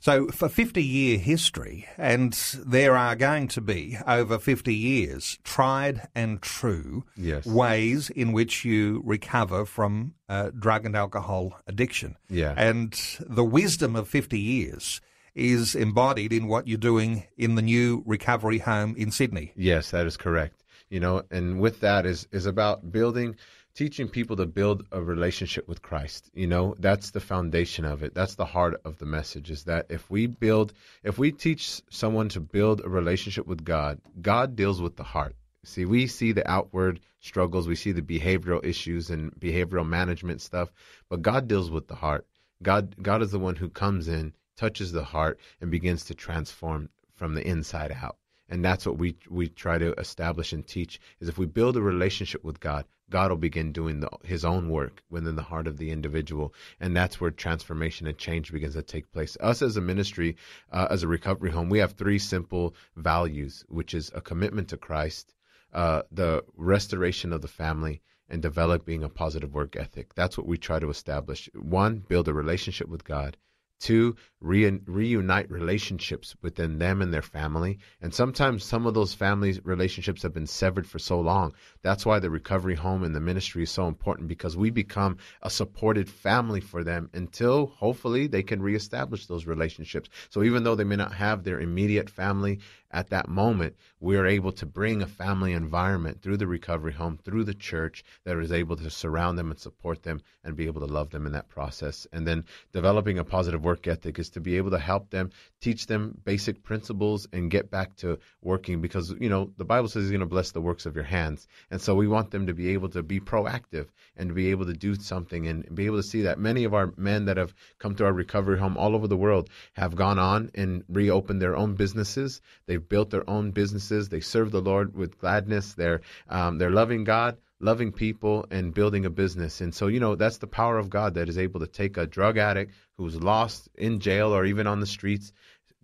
[0.00, 2.32] So, for 50 year history, and
[2.64, 7.46] there are going to be over 50 years tried and true Yes.
[7.46, 12.16] ways in which you recover from uh, drug and alcohol addiction.
[12.28, 12.54] Yeah.
[12.56, 15.00] And the wisdom of 50 years
[15.34, 19.52] is embodied in what you're doing in the new recovery home in Sydney.
[19.56, 20.62] Yes, that is correct.
[20.90, 23.36] You know, and with that is is about building
[23.74, 26.30] teaching people to build a relationship with Christ.
[26.34, 28.14] You know, that's the foundation of it.
[28.14, 32.28] That's the heart of the message is that if we build if we teach someone
[32.30, 35.36] to build a relationship with God, God deals with the heart.
[35.64, 40.72] See, we see the outward struggles, we see the behavioral issues and behavioral management stuff,
[41.08, 42.26] but God deals with the heart.
[42.62, 46.90] God God is the one who comes in, touches the heart and begins to transform
[47.14, 48.16] from the inside out
[48.52, 51.80] and that's what we we try to establish and teach is if we build a
[51.80, 55.78] relationship with God, God will begin doing the, His own work within the heart of
[55.78, 59.38] the individual, and that's where transformation and change begins to take place.
[59.40, 60.36] Us as a ministry,
[60.70, 64.76] uh, as a recovery home, we have three simple values, which is a commitment to
[64.76, 65.34] Christ,
[65.72, 70.14] uh, the restoration of the family, and developing a positive work ethic.
[70.14, 71.48] That's what we try to establish.
[71.54, 73.38] One, build a relationship with God.
[73.82, 77.80] Two, re- reunite relationships within them and their family.
[78.00, 81.52] And sometimes some of those family relationships have been severed for so long.
[81.82, 85.50] That's why the recovery home and the ministry is so important because we become a
[85.50, 90.08] supported family for them until hopefully they can reestablish those relationships.
[90.30, 92.60] So even though they may not have their immediate family
[92.92, 97.44] at that moment, we're able to bring a family environment through the recovery home, through
[97.44, 100.92] the church that is able to surround them and support them and be able to
[100.92, 102.06] love them in that process.
[102.12, 105.30] And then developing a positive work work ethic is to be able to help them,
[105.62, 110.02] teach them basic principles, and get back to working because you know the Bible says
[110.02, 112.54] He's going to bless the works of your hands, and so we want them to
[112.54, 115.96] be able to be proactive and to be able to do something and be able
[115.96, 118.94] to see that many of our men that have come to our recovery home all
[118.94, 122.42] over the world have gone on and reopened their own businesses.
[122.66, 124.08] They've built their own businesses.
[124.08, 125.74] They serve the Lord with gladness.
[125.74, 129.60] They're um, they're loving God loving people and building a business.
[129.60, 132.06] And so, you know, that's the power of God that is able to take a
[132.06, 135.32] drug addict who's lost in jail or even on the streets,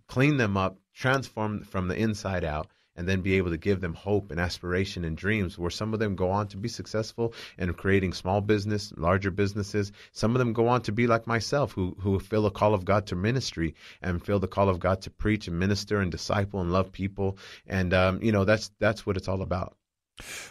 [0.07, 2.67] clean them up, transform from the inside out,
[2.99, 6.01] and then be able to give them hope and aspiration and dreams where some of
[6.01, 9.93] them go on to be successful in creating small business, larger businesses.
[10.11, 12.83] Some of them go on to be like myself who, who feel the call of
[12.83, 16.59] God to ministry and feel the call of God to preach and minister and disciple
[16.59, 17.37] and love people.
[17.65, 19.77] And, um, you know, that's, that's what it's all about.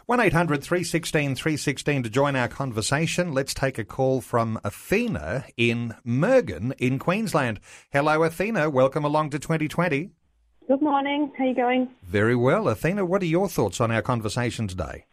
[0.07, 3.35] 1 800 316 316 to join our conversation.
[3.35, 7.61] Let's take a call from Athena in Murgon in Queensland.
[7.91, 8.71] Hello, Athena.
[8.71, 10.13] Welcome along to 2020.
[10.69, 11.33] Good morning.
[11.39, 11.89] How are you going?
[12.03, 12.69] Very well.
[12.69, 15.07] Athena, what are your thoughts on our conversation today?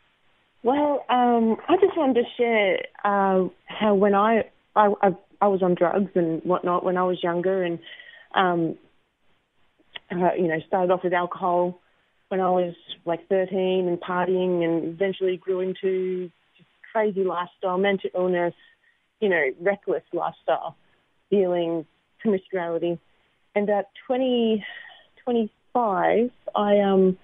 [0.63, 5.63] Well, um, I just wanted to share uh, how when I, I, I I was
[5.63, 7.79] on drugs and whatnot when I was younger, and
[8.35, 8.77] um,
[10.11, 11.79] uh, you know started off with alcohol
[12.27, 12.73] when I was
[13.05, 18.55] like 13 and partying and eventually grew into just crazy lifestyle, mental illness,
[19.21, 20.75] you know, reckless lifestyle,
[21.31, 21.85] dealing,
[22.19, 22.99] promiscuity.
[23.55, 24.65] And at 20,
[25.25, 27.17] 25, I, um,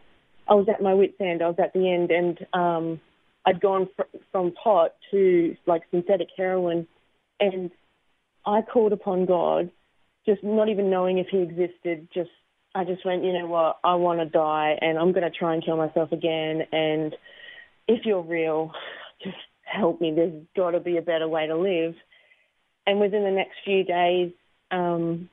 [0.47, 1.41] I was at my wit's end.
[1.41, 3.01] I was at the end and, um,
[3.45, 6.87] I'd gone fr- from pot to like synthetic heroin
[7.39, 7.71] and
[8.45, 9.71] I called upon God,
[10.25, 12.29] just not even knowing if he existed, just
[12.73, 15.53] I just went, you know what, I want to die and I'm going to try
[15.53, 16.61] and kill myself again.
[16.71, 17.15] And
[17.87, 18.71] if you're real,
[19.23, 20.13] just help me.
[20.15, 21.95] There's got to be a better way to live.
[22.87, 24.31] And within the next few days,
[24.71, 25.29] um,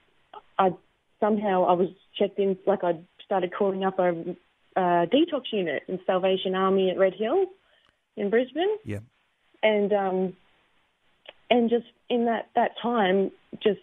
[0.59, 0.71] I
[1.21, 4.11] somehow I was checked in, like I started calling up a,
[4.77, 7.47] a detox unit in Salvation Army at Red Hill
[8.17, 8.77] in Brisbane.
[8.85, 9.01] Yeah.
[9.63, 10.37] And um,
[11.51, 13.31] and just in that that time,
[13.63, 13.81] just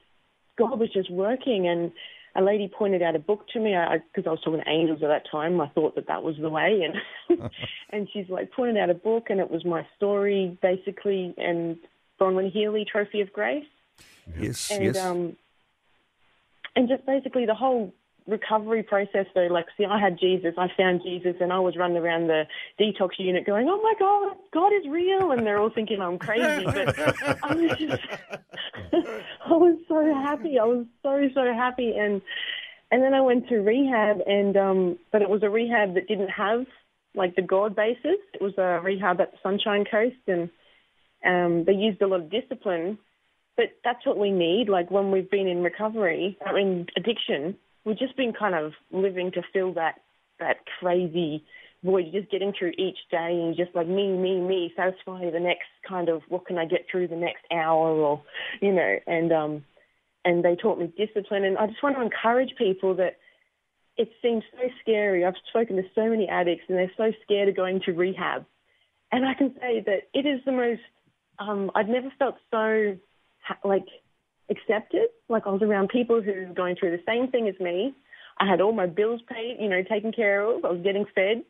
[0.58, 1.91] God was just working and
[2.36, 5.02] a lady pointed out a book to me because I, I, was talking to angels
[5.02, 5.60] at that time.
[5.62, 6.86] I thought that that was the way,
[7.30, 7.50] and
[7.89, 11.78] and she's like pointed out a book, and it was my story basically, and
[12.19, 13.65] Bronwyn Healey Trophy of Grace.
[14.39, 14.98] Yes, and, yes.
[14.98, 15.38] Um,
[16.75, 17.93] and just basically the whole
[18.27, 21.97] recovery process though like see i had jesus i found jesus and i was running
[21.97, 22.43] around the
[22.79, 26.65] detox unit going oh my god god is real and they're all thinking i'm crazy
[26.65, 26.97] but
[27.43, 28.01] i was just
[29.45, 32.19] i was so happy i was so so happy and
[32.89, 36.29] and then i went to rehab and um but it was a rehab that didn't
[36.29, 36.65] have
[37.15, 38.19] like the god basis.
[38.33, 40.49] It was a rehab at the sunshine coast and
[41.25, 42.97] um they used a lot of discipline
[43.58, 48.00] but that's what we need like when we've been in recovery i mean addiction we've
[48.00, 49.96] just been kind of living to fill that
[50.39, 51.44] that crazy
[51.86, 55.30] void, You're just getting through each day and you're just like me, me, me, satisfy
[55.30, 58.22] the next kind of what can I get through the next hour or
[58.62, 59.63] you know, and um
[60.26, 63.18] and they taught me discipline and I just want to encourage people that
[63.98, 65.24] it seems so scary.
[65.24, 68.46] I've spoken to so many addicts and they're so scared of going to rehab.
[69.12, 70.82] And I can say that it is the most
[71.39, 72.98] um I've never felt so
[73.63, 73.86] like
[74.49, 75.08] accepted.
[75.29, 77.93] Like I was around people who were going through the same thing as me.
[78.39, 80.65] I had all my bills paid, you know, taken care of.
[80.65, 81.43] I was getting fed.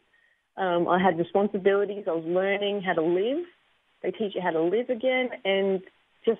[0.57, 2.05] Um, I had responsibilities.
[2.07, 3.43] I was learning how to live.
[4.01, 5.81] They teach you how to live again, and
[6.25, 6.39] just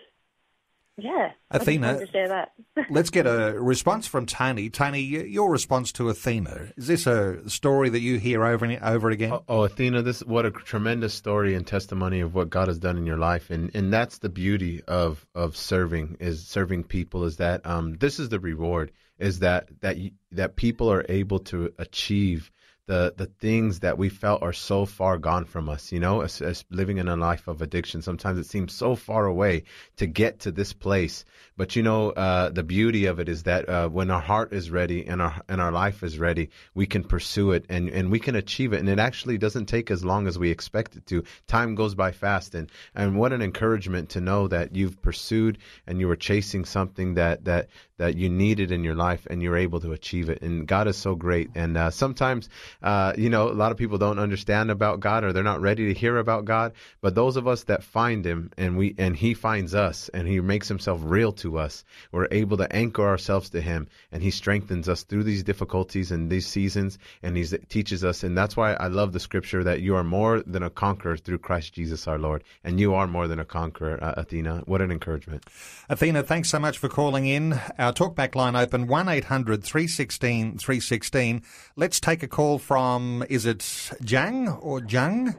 [0.98, 2.52] yeah, Athena, to share that.
[2.90, 4.70] let's get a response from Tony.
[4.70, 9.10] Tony, your response to Athena is this a story that you hear over and over
[9.10, 9.34] again?
[9.34, 12.98] Oh, oh, Athena, this what a tremendous story and testimony of what God has done
[12.98, 17.38] in your life, and and that's the beauty of of serving is serving people is
[17.38, 19.98] that um this is the reward is that that
[20.32, 22.52] that people are able to achieve
[22.88, 26.42] the the things that we felt are so far gone from us you know as,
[26.42, 28.02] as, living in a life of addiction.
[28.02, 29.64] Sometimes it seems so far away
[29.98, 31.26] to get to this place
[31.58, 34.70] but you know uh, the beauty of it is that uh, when our heart is
[34.70, 38.20] ready and our and our life is ready we can pursue it and and we
[38.20, 38.80] can achieve it.
[38.80, 41.24] And it actually doesn't take as long as we expect it to.
[41.48, 42.56] Time goes by fast.
[42.56, 47.16] And and what an encouragement to know that you've pursued and you were chasing something
[47.16, 50.42] that that that you needed in your life and you're able to achieve it.
[50.42, 51.52] And God is so great.
[51.56, 52.50] And uh, sometimes
[52.82, 55.94] uh, you know, a lot of people don't understand about God or they're not ready
[55.94, 56.74] to hear about God.
[57.02, 60.42] But those of us that find Him and we and He finds us and He
[60.42, 64.90] makes Himself real to us, we're able to anchor ourselves to Him, and He strengthens
[64.90, 68.24] us through these difficulties and these seasons, and He teaches us.
[68.24, 71.40] And that's why I love the scripture that you are more than a conqueror through
[71.40, 74.64] Christ Jesus our Lord, and you are more than a conqueror, uh, Athena.
[74.66, 75.46] What an encouragement.
[75.90, 77.54] Athena, thanks so much for calling in.
[77.78, 81.44] Our talkback line open 1 800 316 316.
[81.76, 85.36] Let's take a call from, is it Jang or Jung?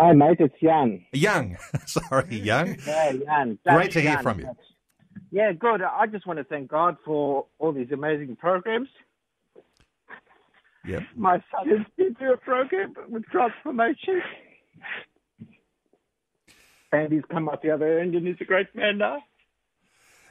[0.00, 0.38] Hi, mate.
[0.40, 1.04] It's Young.
[1.12, 1.58] Young.
[1.86, 2.76] Sorry, Young.
[2.86, 3.58] Yeah, Jan.
[3.68, 4.48] Great to hear from you.
[5.30, 5.82] Yeah, good.
[5.82, 8.88] I just want to thank God for all these amazing programs.
[10.86, 11.00] Yeah.
[11.14, 14.22] My son has been through a program with transformation.
[16.92, 19.22] And he's come out the other end and he's a great man now.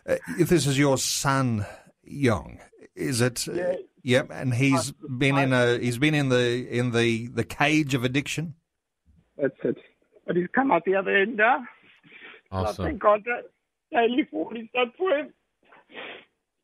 [0.08, 1.64] Uh, if this is your son,
[2.04, 2.60] Young,
[2.96, 3.48] is it?
[3.48, 3.76] uh, Yeah.
[4.02, 8.04] yep, and he's been in a he's been in the in the the cage of
[8.04, 8.56] addiction.
[9.42, 9.78] That's it.
[10.26, 11.66] But he's come out the other end now.
[12.52, 12.86] I Awesome.
[12.86, 13.50] thank God that
[13.92, 15.34] daily for what he's done for him.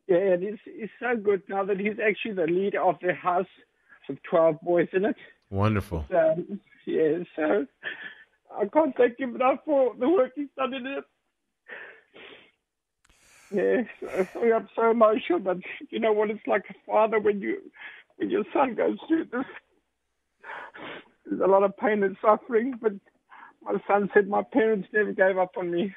[0.08, 3.46] Yeah, and he's, he's so good now that he's actually the leader of the house
[4.08, 5.16] with 12 boys in it.
[5.50, 6.04] Wonderful.
[6.14, 7.66] Um, yeah, so
[8.56, 11.04] I can't thank him enough for the work he's done in it.
[13.50, 15.58] Yeah, so, sorry, I'm so emotional, but
[15.90, 17.58] you know what it's like a father when you
[18.16, 19.44] when your son goes through this.
[21.26, 22.92] There's a lot of pain and suffering, but
[23.62, 25.94] my son said my parents never gave up on me.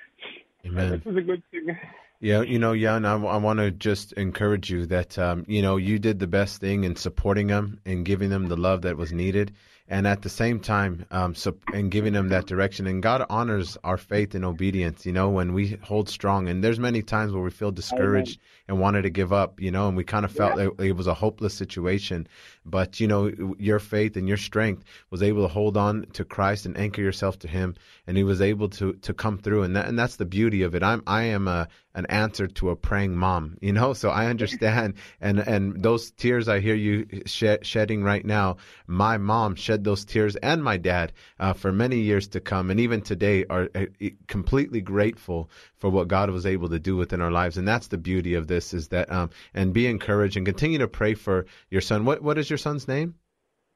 [0.66, 0.94] Amen.
[0.94, 1.78] It was a good thing.
[2.22, 6.00] Yeah, you know, Jan, I, want to just encourage you that, um, you know, you
[6.00, 9.54] did the best thing in supporting them and giving them the love that was needed.
[9.92, 12.86] And at the same time, um, so, and giving them that direction.
[12.86, 16.48] And God honors our faith and obedience, you know, when we hold strong.
[16.48, 19.88] And there's many times where we feel discouraged and wanted to give up, you know,
[19.88, 22.28] and we kind of felt like it was a hopeless situation.
[22.64, 26.68] But, you know, your faith and your strength was able to hold on to Christ
[26.68, 27.74] and anchor yourself to Him.
[28.06, 29.64] And He was able to, to come through.
[29.64, 30.84] And that, and that's the beauty of it.
[30.84, 34.96] I'm, I am a, an answer to a praying mom, you know, so I understand.
[35.20, 40.06] And, and those tears I hear you shed, shedding right now, my mom shed those
[40.06, 42.72] tears and my dad, uh, for many years to come.
[42.72, 43.86] And even today are uh,
[44.28, 47.58] completely grateful for what God was able to do within our lives.
[47.58, 50.88] And that's the beauty of this is that, um, and be encouraged and continue to
[50.88, 52.06] pray for your son.
[52.06, 53.16] What, what is your son's name?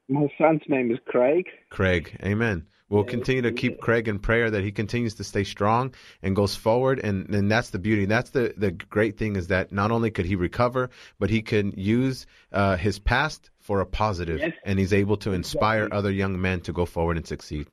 [0.09, 1.45] My son's name is Craig.
[1.69, 2.19] Craig.
[2.23, 2.67] Amen.
[2.89, 6.55] We'll continue to keep Craig in prayer that he continues to stay strong and goes
[6.55, 6.99] forward.
[6.99, 8.05] And, and that's the beauty.
[8.05, 11.73] That's the, the great thing is that not only could he recover, but he can
[11.75, 14.51] use uh, his past for a positive, Yes.
[14.65, 17.67] and he's able to inspire other young men to go forward and succeed.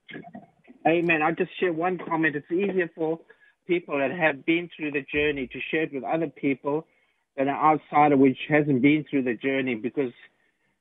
[0.86, 1.20] Amen.
[1.22, 2.36] I'll just share one comment.
[2.36, 3.18] It's easier for
[3.66, 6.86] people that have been through the journey to share it with other people
[7.36, 10.12] than an outsider which hasn't been through the journey because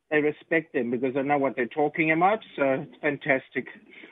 [0.09, 2.39] they respect them because they know what they're talking about.
[2.55, 3.67] So it's fantastic.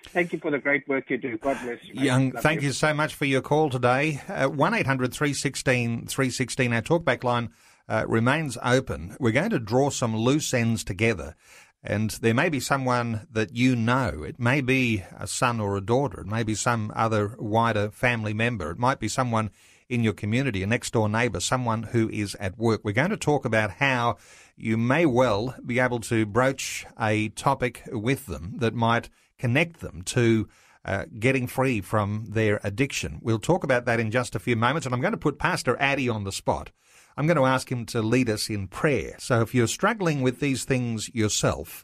[0.09, 1.37] Thank you for the great work you do.
[1.37, 1.95] God bless you.
[1.95, 2.03] mate.
[2.05, 4.21] Young, Love thank you so much for your call today.
[4.27, 6.73] Uh, One 800 316 316.
[6.73, 7.49] Our talkback line
[7.89, 9.15] uh, remains open.
[9.19, 11.35] We're going to draw some loose ends together.
[11.83, 14.23] And there may be someone that you know.
[14.23, 16.21] It may be a son or a daughter.
[16.21, 18.71] It may be some other wider family member.
[18.71, 19.51] It might be someone
[19.87, 22.81] in your community, a next door neighbour, someone who is at work.
[22.83, 24.17] We're going to talk about how
[24.57, 30.01] you may well be able to broach a topic with them that might connect them
[30.01, 30.49] to
[30.83, 33.19] uh, getting free from their addiction.
[33.21, 35.77] We'll talk about that in just a few moments, and I'm going to put Pastor
[35.79, 36.71] Addy on the spot.
[37.17, 39.15] I'm going to ask him to lead us in prayer.
[39.17, 41.83] So if you're struggling with these things yourself,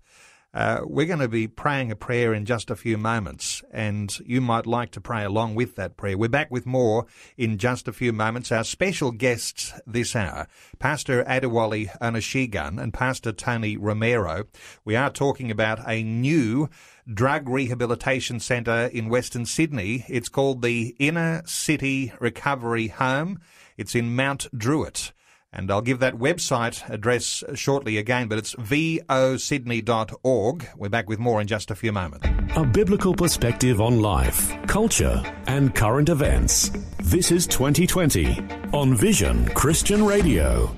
[0.53, 4.39] uh, we're going to be praying a prayer in just a few moments, and you
[4.39, 6.15] might like to pray along with that prayer.
[6.15, 8.51] We're back with more in just a few moments.
[8.51, 14.43] Our special guests this hour, Pastor Adewale Onashigan and Pastor Tony Romero.
[14.85, 16.69] We are talking about a new
[17.11, 20.05] drug rehabilitation centre in Western Sydney.
[20.07, 23.39] It's called the Inner City Recovery Home.
[23.75, 25.13] It's in Mount Druitt.
[25.55, 30.67] And I'll give that website address shortly again, but it's vosydney.org.
[30.75, 32.27] We're back with more in just a few moments.
[32.55, 36.71] A biblical perspective on life, culture, and current events.
[37.03, 38.43] This is 2020
[38.73, 40.75] on Vision Christian Radio.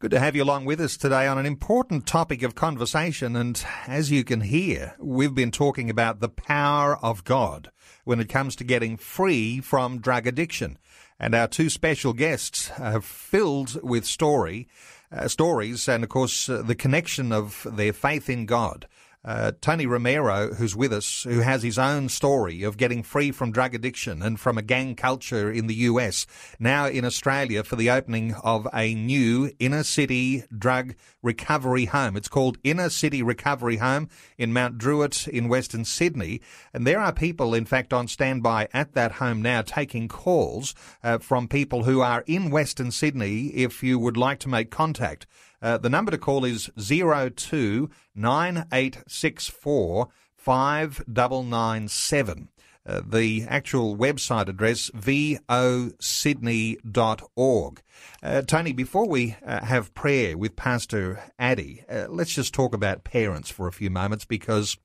[0.00, 3.34] Good to have you along with us today on an important topic of conversation.
[3.34, 7.72] And as you can hear, we've been talking about the power of God
[8.04, 10.78] when it comes to getting free from drug addiction.
[11.20, 14.68] And our two special guests are filled with story,
[15.10, 18.86] uh, stories, and of course, uh, the connection of their faith in God.
[19.28, 23.52] Uh, Tony Romero, who's with us, who has his own story of getting free from
[23.52, 26.26] drug addiction and from a gang culture in the US,
[26.58, 32.16] now in Australia for the opening of a new inner city drug recovery home.
[32.16, 34.08] It's called Inner City Recovery Home
[34.38, 36.40] in Mount Druitt in Western Sydney.
[36.72, 40.74] And there are people, in fact, on standby at that home now taking calls
[41.04, 45.26] uh, from people who are in Western Sydney if you would like to make contact.
[45.60, 52.48] Uh, the number to call is 02 9864 5997.
[52.88, 57.82] Uh, the actual website address, vosydney.org.
[58.22, 63.04] Uh, Tony, before we uh, have prayer with Pastor Addy, uh, let's just talk about
[63.04, 64.78] parents for a few moments because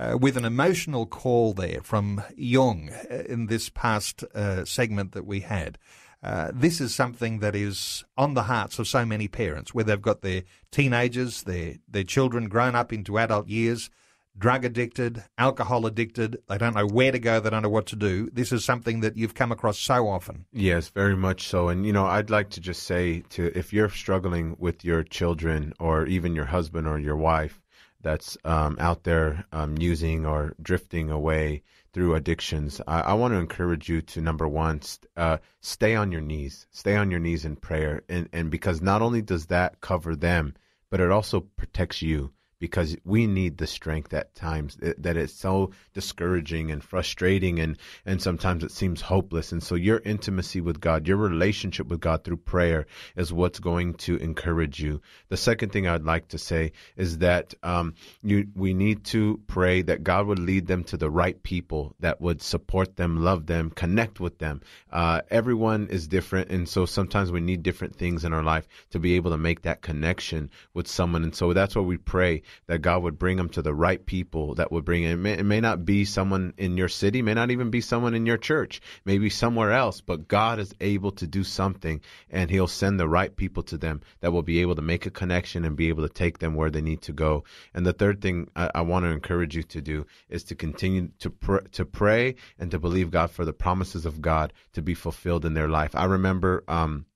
[0.00, 4.24] uh, with an emotional call there from Young uh, in this past
[4.64, 5.78] segment that we had,
[6.24, 10.00] uh, this is something that is on the hearts of so many parents, where they've
[10.00, 13.90] got their teenagers, their their children grown up into adult years,
[14.38, 16.38] drug addicted, alcohol addicted.
[16.48, 17.40] They don't know where to go.
[17.40, 18.30] They don't know what to do.
[18.32, 20.46] This is something that you've come across so often.
[20.50, 21.68] Yes, very much so.
[21.68, 25.74] And you know, I'd like to just say to if you're struggling with your children
[25.78, 27.60] or even your husband or your wife
[28.00, 31.62] that's um, out there um, using or drifting away
[31.94, 36.12] through addictions, I, I want to encourage you to number one, st- uh, stay on
[36.12, 39.80] your knees, stay on your knees in prayer, and and because not only does that
[39.80, 40.54] cover them,
[40.90, 42.32] but it also protects you
[42.64, 48.22] because we need the strength at times that it's so discouraging and frustrating and and
[48.22, 49.52] sometimes it seems hopeless.
[49.52, 52.86] And so your intimacy with God your relationship with God through prayer
[53.16, 55.02] is what's going to encourage you.
[55.28, 59.82] The second thing I'd like to say is that um, you we need to pray
[59.82, 63.68] that God would lead them to the right people that would support them love them
[63.68, 64.62] connect with them.
[64.90, 68.98] Uh, everyone is different and so sometimes we need different things in our life to
[68.98, 71.24] be able to make that connection with someone.
[71.24, 74.54] And so that's what we pray that God would bring them to the right people
[74.56, 75.16] that would bring it.
[75.16, 78.26] May, it may not be someone in your city, may not even be someone in
[78.26, 82.00] your church, maybe somewhere else, but God is able to do something
[82.30, 85.10] and He'll send the right people to them that will be able to make a
[85.10, 87.44] connection and be able to take them where they need to go.
[87.72, 91.10] And the third thing I, I want to encourage you to do is to continue
[91.18, 94.94] to pr- to pray and to believe God for the promises of God to be
[94.94, 95.94] fulfilled in their life.
[95.94, 97.06] I remember um,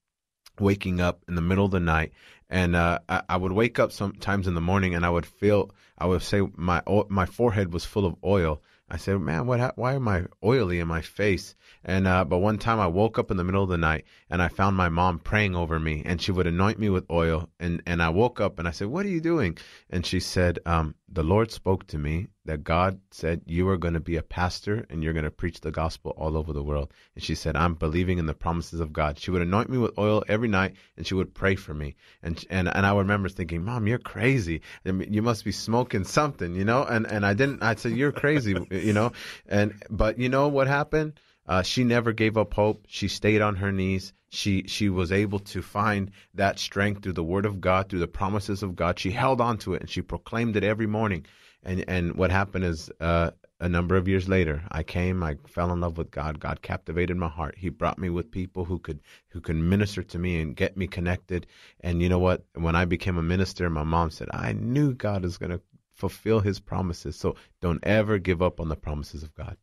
[0.61, 2.13] waking up in the middle of the night
[2.51, 5.71] and uh, I, I, would wake up sometimes in the morning and I would feel
[5.99, 8.63] I would say my my forehead was full of oil.
[8.91, 9.77] I said, "Man, what?
[9.77, 13.31] Why am I oily in my face?" And uh, but one time I woke up
[13.31, 16.23] in the middle of the night and I found my mom praying over me, and
[16.23, 17.51] she would anoint me with oil.
[17.61, 19.59] And and I woke up and I said, "What are you doing?"
[19.91, 23.95] And she said, um, "The Lord spoke to me that God said you are going
[23.95, 26.93] to be a pastor and you're going to preach the gospel all over the world."
[27.15, 29.99] And she said, "I'm believing in the promises of God." She would anoint me with
[29.99, 31.97] oil every night, and she would pray for me.
[32.23, 34.61] And and and I remember thinking, "Mom, you're crazy.
[34.85, 37.63] You must be smoking something, you know?" And and I didn't.
[37.63, 39.13] I said, "You're crazy, you know."
[39.47, 41.21] And but you know what happened?
[41.49, 42.85] Uh, she never gave up hope.
[42.87, 44.13] She stayed on her knees.
[44.29, 48.07] She she was able to find that strength through the Word of God, through the
[48.07, 48.99] promises of God.
[48.99, 51.25] She held on to it and she proclaimed it every morning.
[51.63, 53.31] And and what happened is uh,
[53.61, 55.23] a number of years later, I came.
[55.23, 56.39] I fell in love with God.
[56.39, 57.57] God captivated my heart.
[57.59, 60.87] He brought me with people who could who could minister to me and get me
[60.87, 61.47] connected.
[61.81, 62.45] And you know what?
[62.55, 65.61] When I became a minister, my mom said, "I knew God is going to
[65.99, 67.17] fulfill his promises.
[67.17, 69.57] So don't ever give up on the promises of God.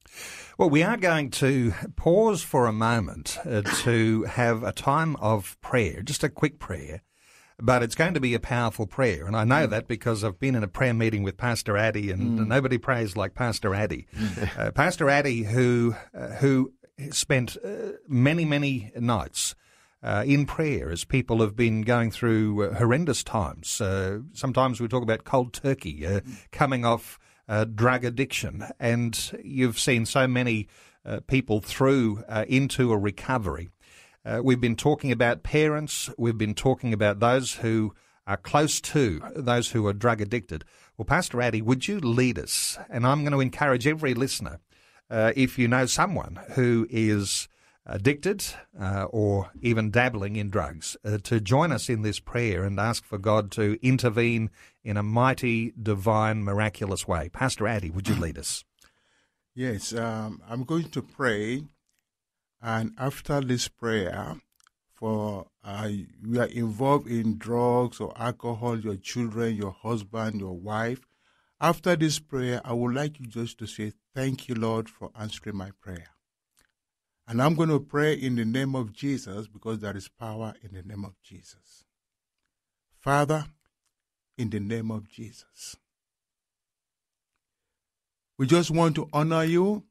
[0.58, 5.60] Well, we are going to pause for a moment uh, to have a time of
[5.62, 7.02] prayer, just a quick prayer.
[7.58, 9.26] But it's going to be a powerful prayer.
[9.26, 9.70] And I know mm.
[9.70, 12.48] that because I've been in a prayer meeting with Pastor Addy, and mm.
[12.48, 14.08] nobody prays like Pastor Addy.
[14.58, 16.74] uh, Pastor Addy, who, uh, who
[17.12, 19.56] spent uh, many, many nights
[20.06, 23.82] uh, in prayer as people have been going through uh, horrendous times.
[23.82, 27.18] Uh, sometimes we talk about cold turkey, uh, coming off
[27.49, 30.68] uh, drug addiction, and you've seen so many
[31.06, 33.70] uh, people through into a recovery.
[34.41, 37.93] we've been talking about parents, we've been talking about those who
[38.28, 40.66] are close to those who are drug addicted.
[40.97, 42.78] Well, Pastor Addy, would you lead us?
[42.89, 44.60] And I'm going to encourage every listener,
[45.12, 47.47] if you know someone who is
[47.86, 48.44] addicted
[48.80, 53.06] uh, or even dabbling in drugs uh, to join us in this prayer and ask
[53.06, 54.50] for God to intervene
[54.84, 57.30] in a mighty, divine, miraculous way.
[57.30, 58.64] Pastor Addy, would you lead us?
[59.54, 61.64] Yes, um, I'm going to pray,
[62.62, 64.36] and after this prayer,
[64.94, 71.02] for uh, you are involved in drugs or alcohol, your children, your husband, your wife.
[71.62, 75.58] After this prayer, I would like you just to say, Thank you, Lord, for answering
[75.58, 76.14] my prayer.
[77.28, 80.74] And I'm going to pray in the name of Jesus because there is power in
[80.74, 81.84] the name of Jesus.
[83.00, 83.46] Father,
[84.38, 85.78] in the name of Jesus,
[88.38, 89.84] We just want to honor you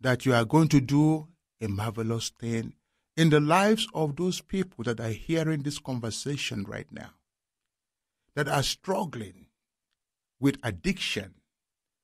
[0.00, 1.28] that you are going to do
[1.60, 2.74] a marvelous thing
[3.16, 7.10] in the lives of those people that are hearing this conversation right now,
[8.34, 9.46] that are struggling
[10.40, 11.34] with addiction,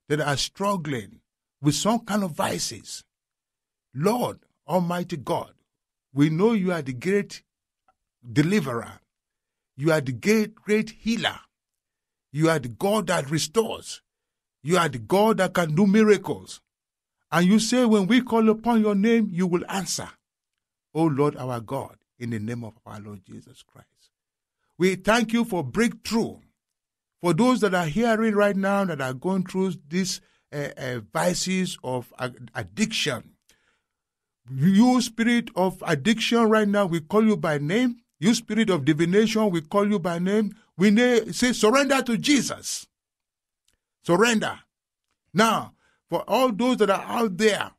[0.08, 1.20] that are struggling
[1.62, 3.04] with some kind of vices.
[3.94, 5.52] Lord, Almighty God,
[6.14, 7.42] we know you are the great
[8.30, 9.00] deliverer.
[9.76, 11.38] You are the great, great healer.
[12.30, 14.02] You are the God that restores.
[14.62, 16.60] You are the God that can do miracles.
[17.30, 20.08] And you say, when we call upon your name, you will answer.
[20.94, 23.88] O Lord our God, in the name of our Lord Jesus Christ.
[24.78, 26.36] We thank you for breakthrough.
[27.20, 30.20] For those that are hearing right now that are going through these
[30.52, 32.12] uh, uh, vices of
[32.54, 33.31] addiction,
[34.50, 37.96] you spirit of addiction right now, we call you by name.
[38.18, 40.54] You spirit of divination, we call you by name.
[40.76, 40.94] We
[41.32, 42.86] say surrender to Jesus.
[44.04, 44.60] Surrender.
[45.34, 45.74] Now,
[46.08, 47.72] for all those that are out there,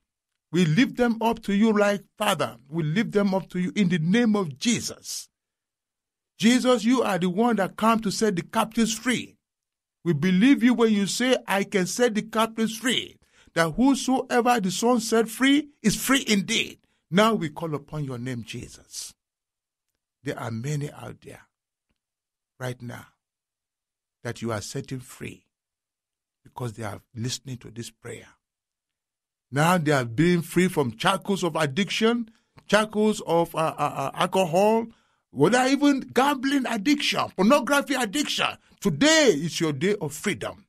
[0.51, 2.57] we lift them up to you like Father.
[2.69, 5.29] We lift them up to you in the name of Jesus.
[6.37, 9.37] Jesus, you are the one that come to set the captives free.
[10.03, 13.17] We believe you when you say, I can set the captives free.
[13.55, 16.79] That whosoever the Son set free is free indeed.
[17.11, 19.13] Now we call upon your name, Jesus.
[20.23, 21.41] There are many out there
[22.59, 23.05] right now
[24.23, 25.45] that you are setting free
[26.43, 28.27] because they are listening to this prayer.
[29.51, 32.29] Now they are being free from shackles of addiction,
[32.65, 34.87] shackles of uh, uh, uh, alcohol,
[35.31, 38.47] whether even gambling addiction, pornography addiction.
[38.79, 40.65] Today is your day of freedom.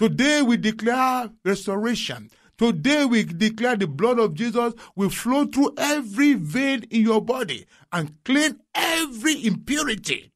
[0.00, 2.30] Today we declare restoration.
[2.56, 7.66] Today we declare the blood of Jesus will flow through every vein in your body
[7.92, 10.32] and clean every impurity,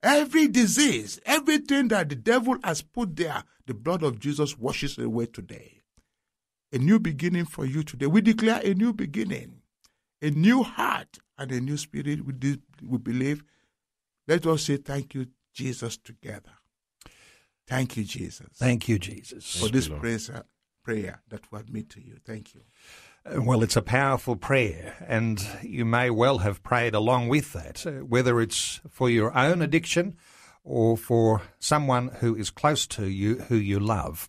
[0.00, 5.26] every disease, everything that the devil has put there the blood of Jesus washes away
[5.26, 5.80] today.
[6.72, 8.06] A new beginning for you today.
[8.06, 9.62] We declare a new beginning,
[10.22, 12.24] a new heart, and a new spirit.
[12.24, 13.42] We, we believe.
[14.28, 16.52] Let us say thank you, Jesus, together.
[17.66, 18.48] Thank you, Jesus.
[18.54, 19.60] Thank you, Jesus.
[19.60, 20.44] For this prayer,
[20.82, 22.16] prayer that we admit to you.
[22.24, 22.62] Thank you.
[23.24, 27.86] Uh, well, it's a powerful prayer, and you may well have prayed along with that,
[27.86, 30.16] uh, whether it's for your own addiction
[30.64, 34.28] or for someone who is close to you who you love.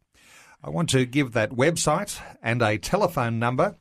[0.64, 3.76] I want to give that website and a telephone number.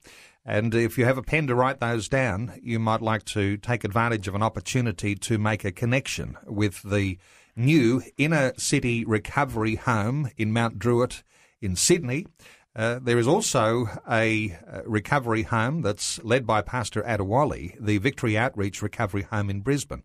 [0.45, 3.85] And if you have a pen to write those down, you might like to take
[3.85, 7.19] advantage of an opportunity to make a connection with the
[7.57, 11.23] new inner city recovery home in Mount Druitt
[11.61, 12.27] in Sydney.
[12.75, 18.39] Uh, there is also a uh, recovery home that's led by Pastor Adewale, the Victory
[18.39, 20.05] Outreach Recovery Home in Brisbane.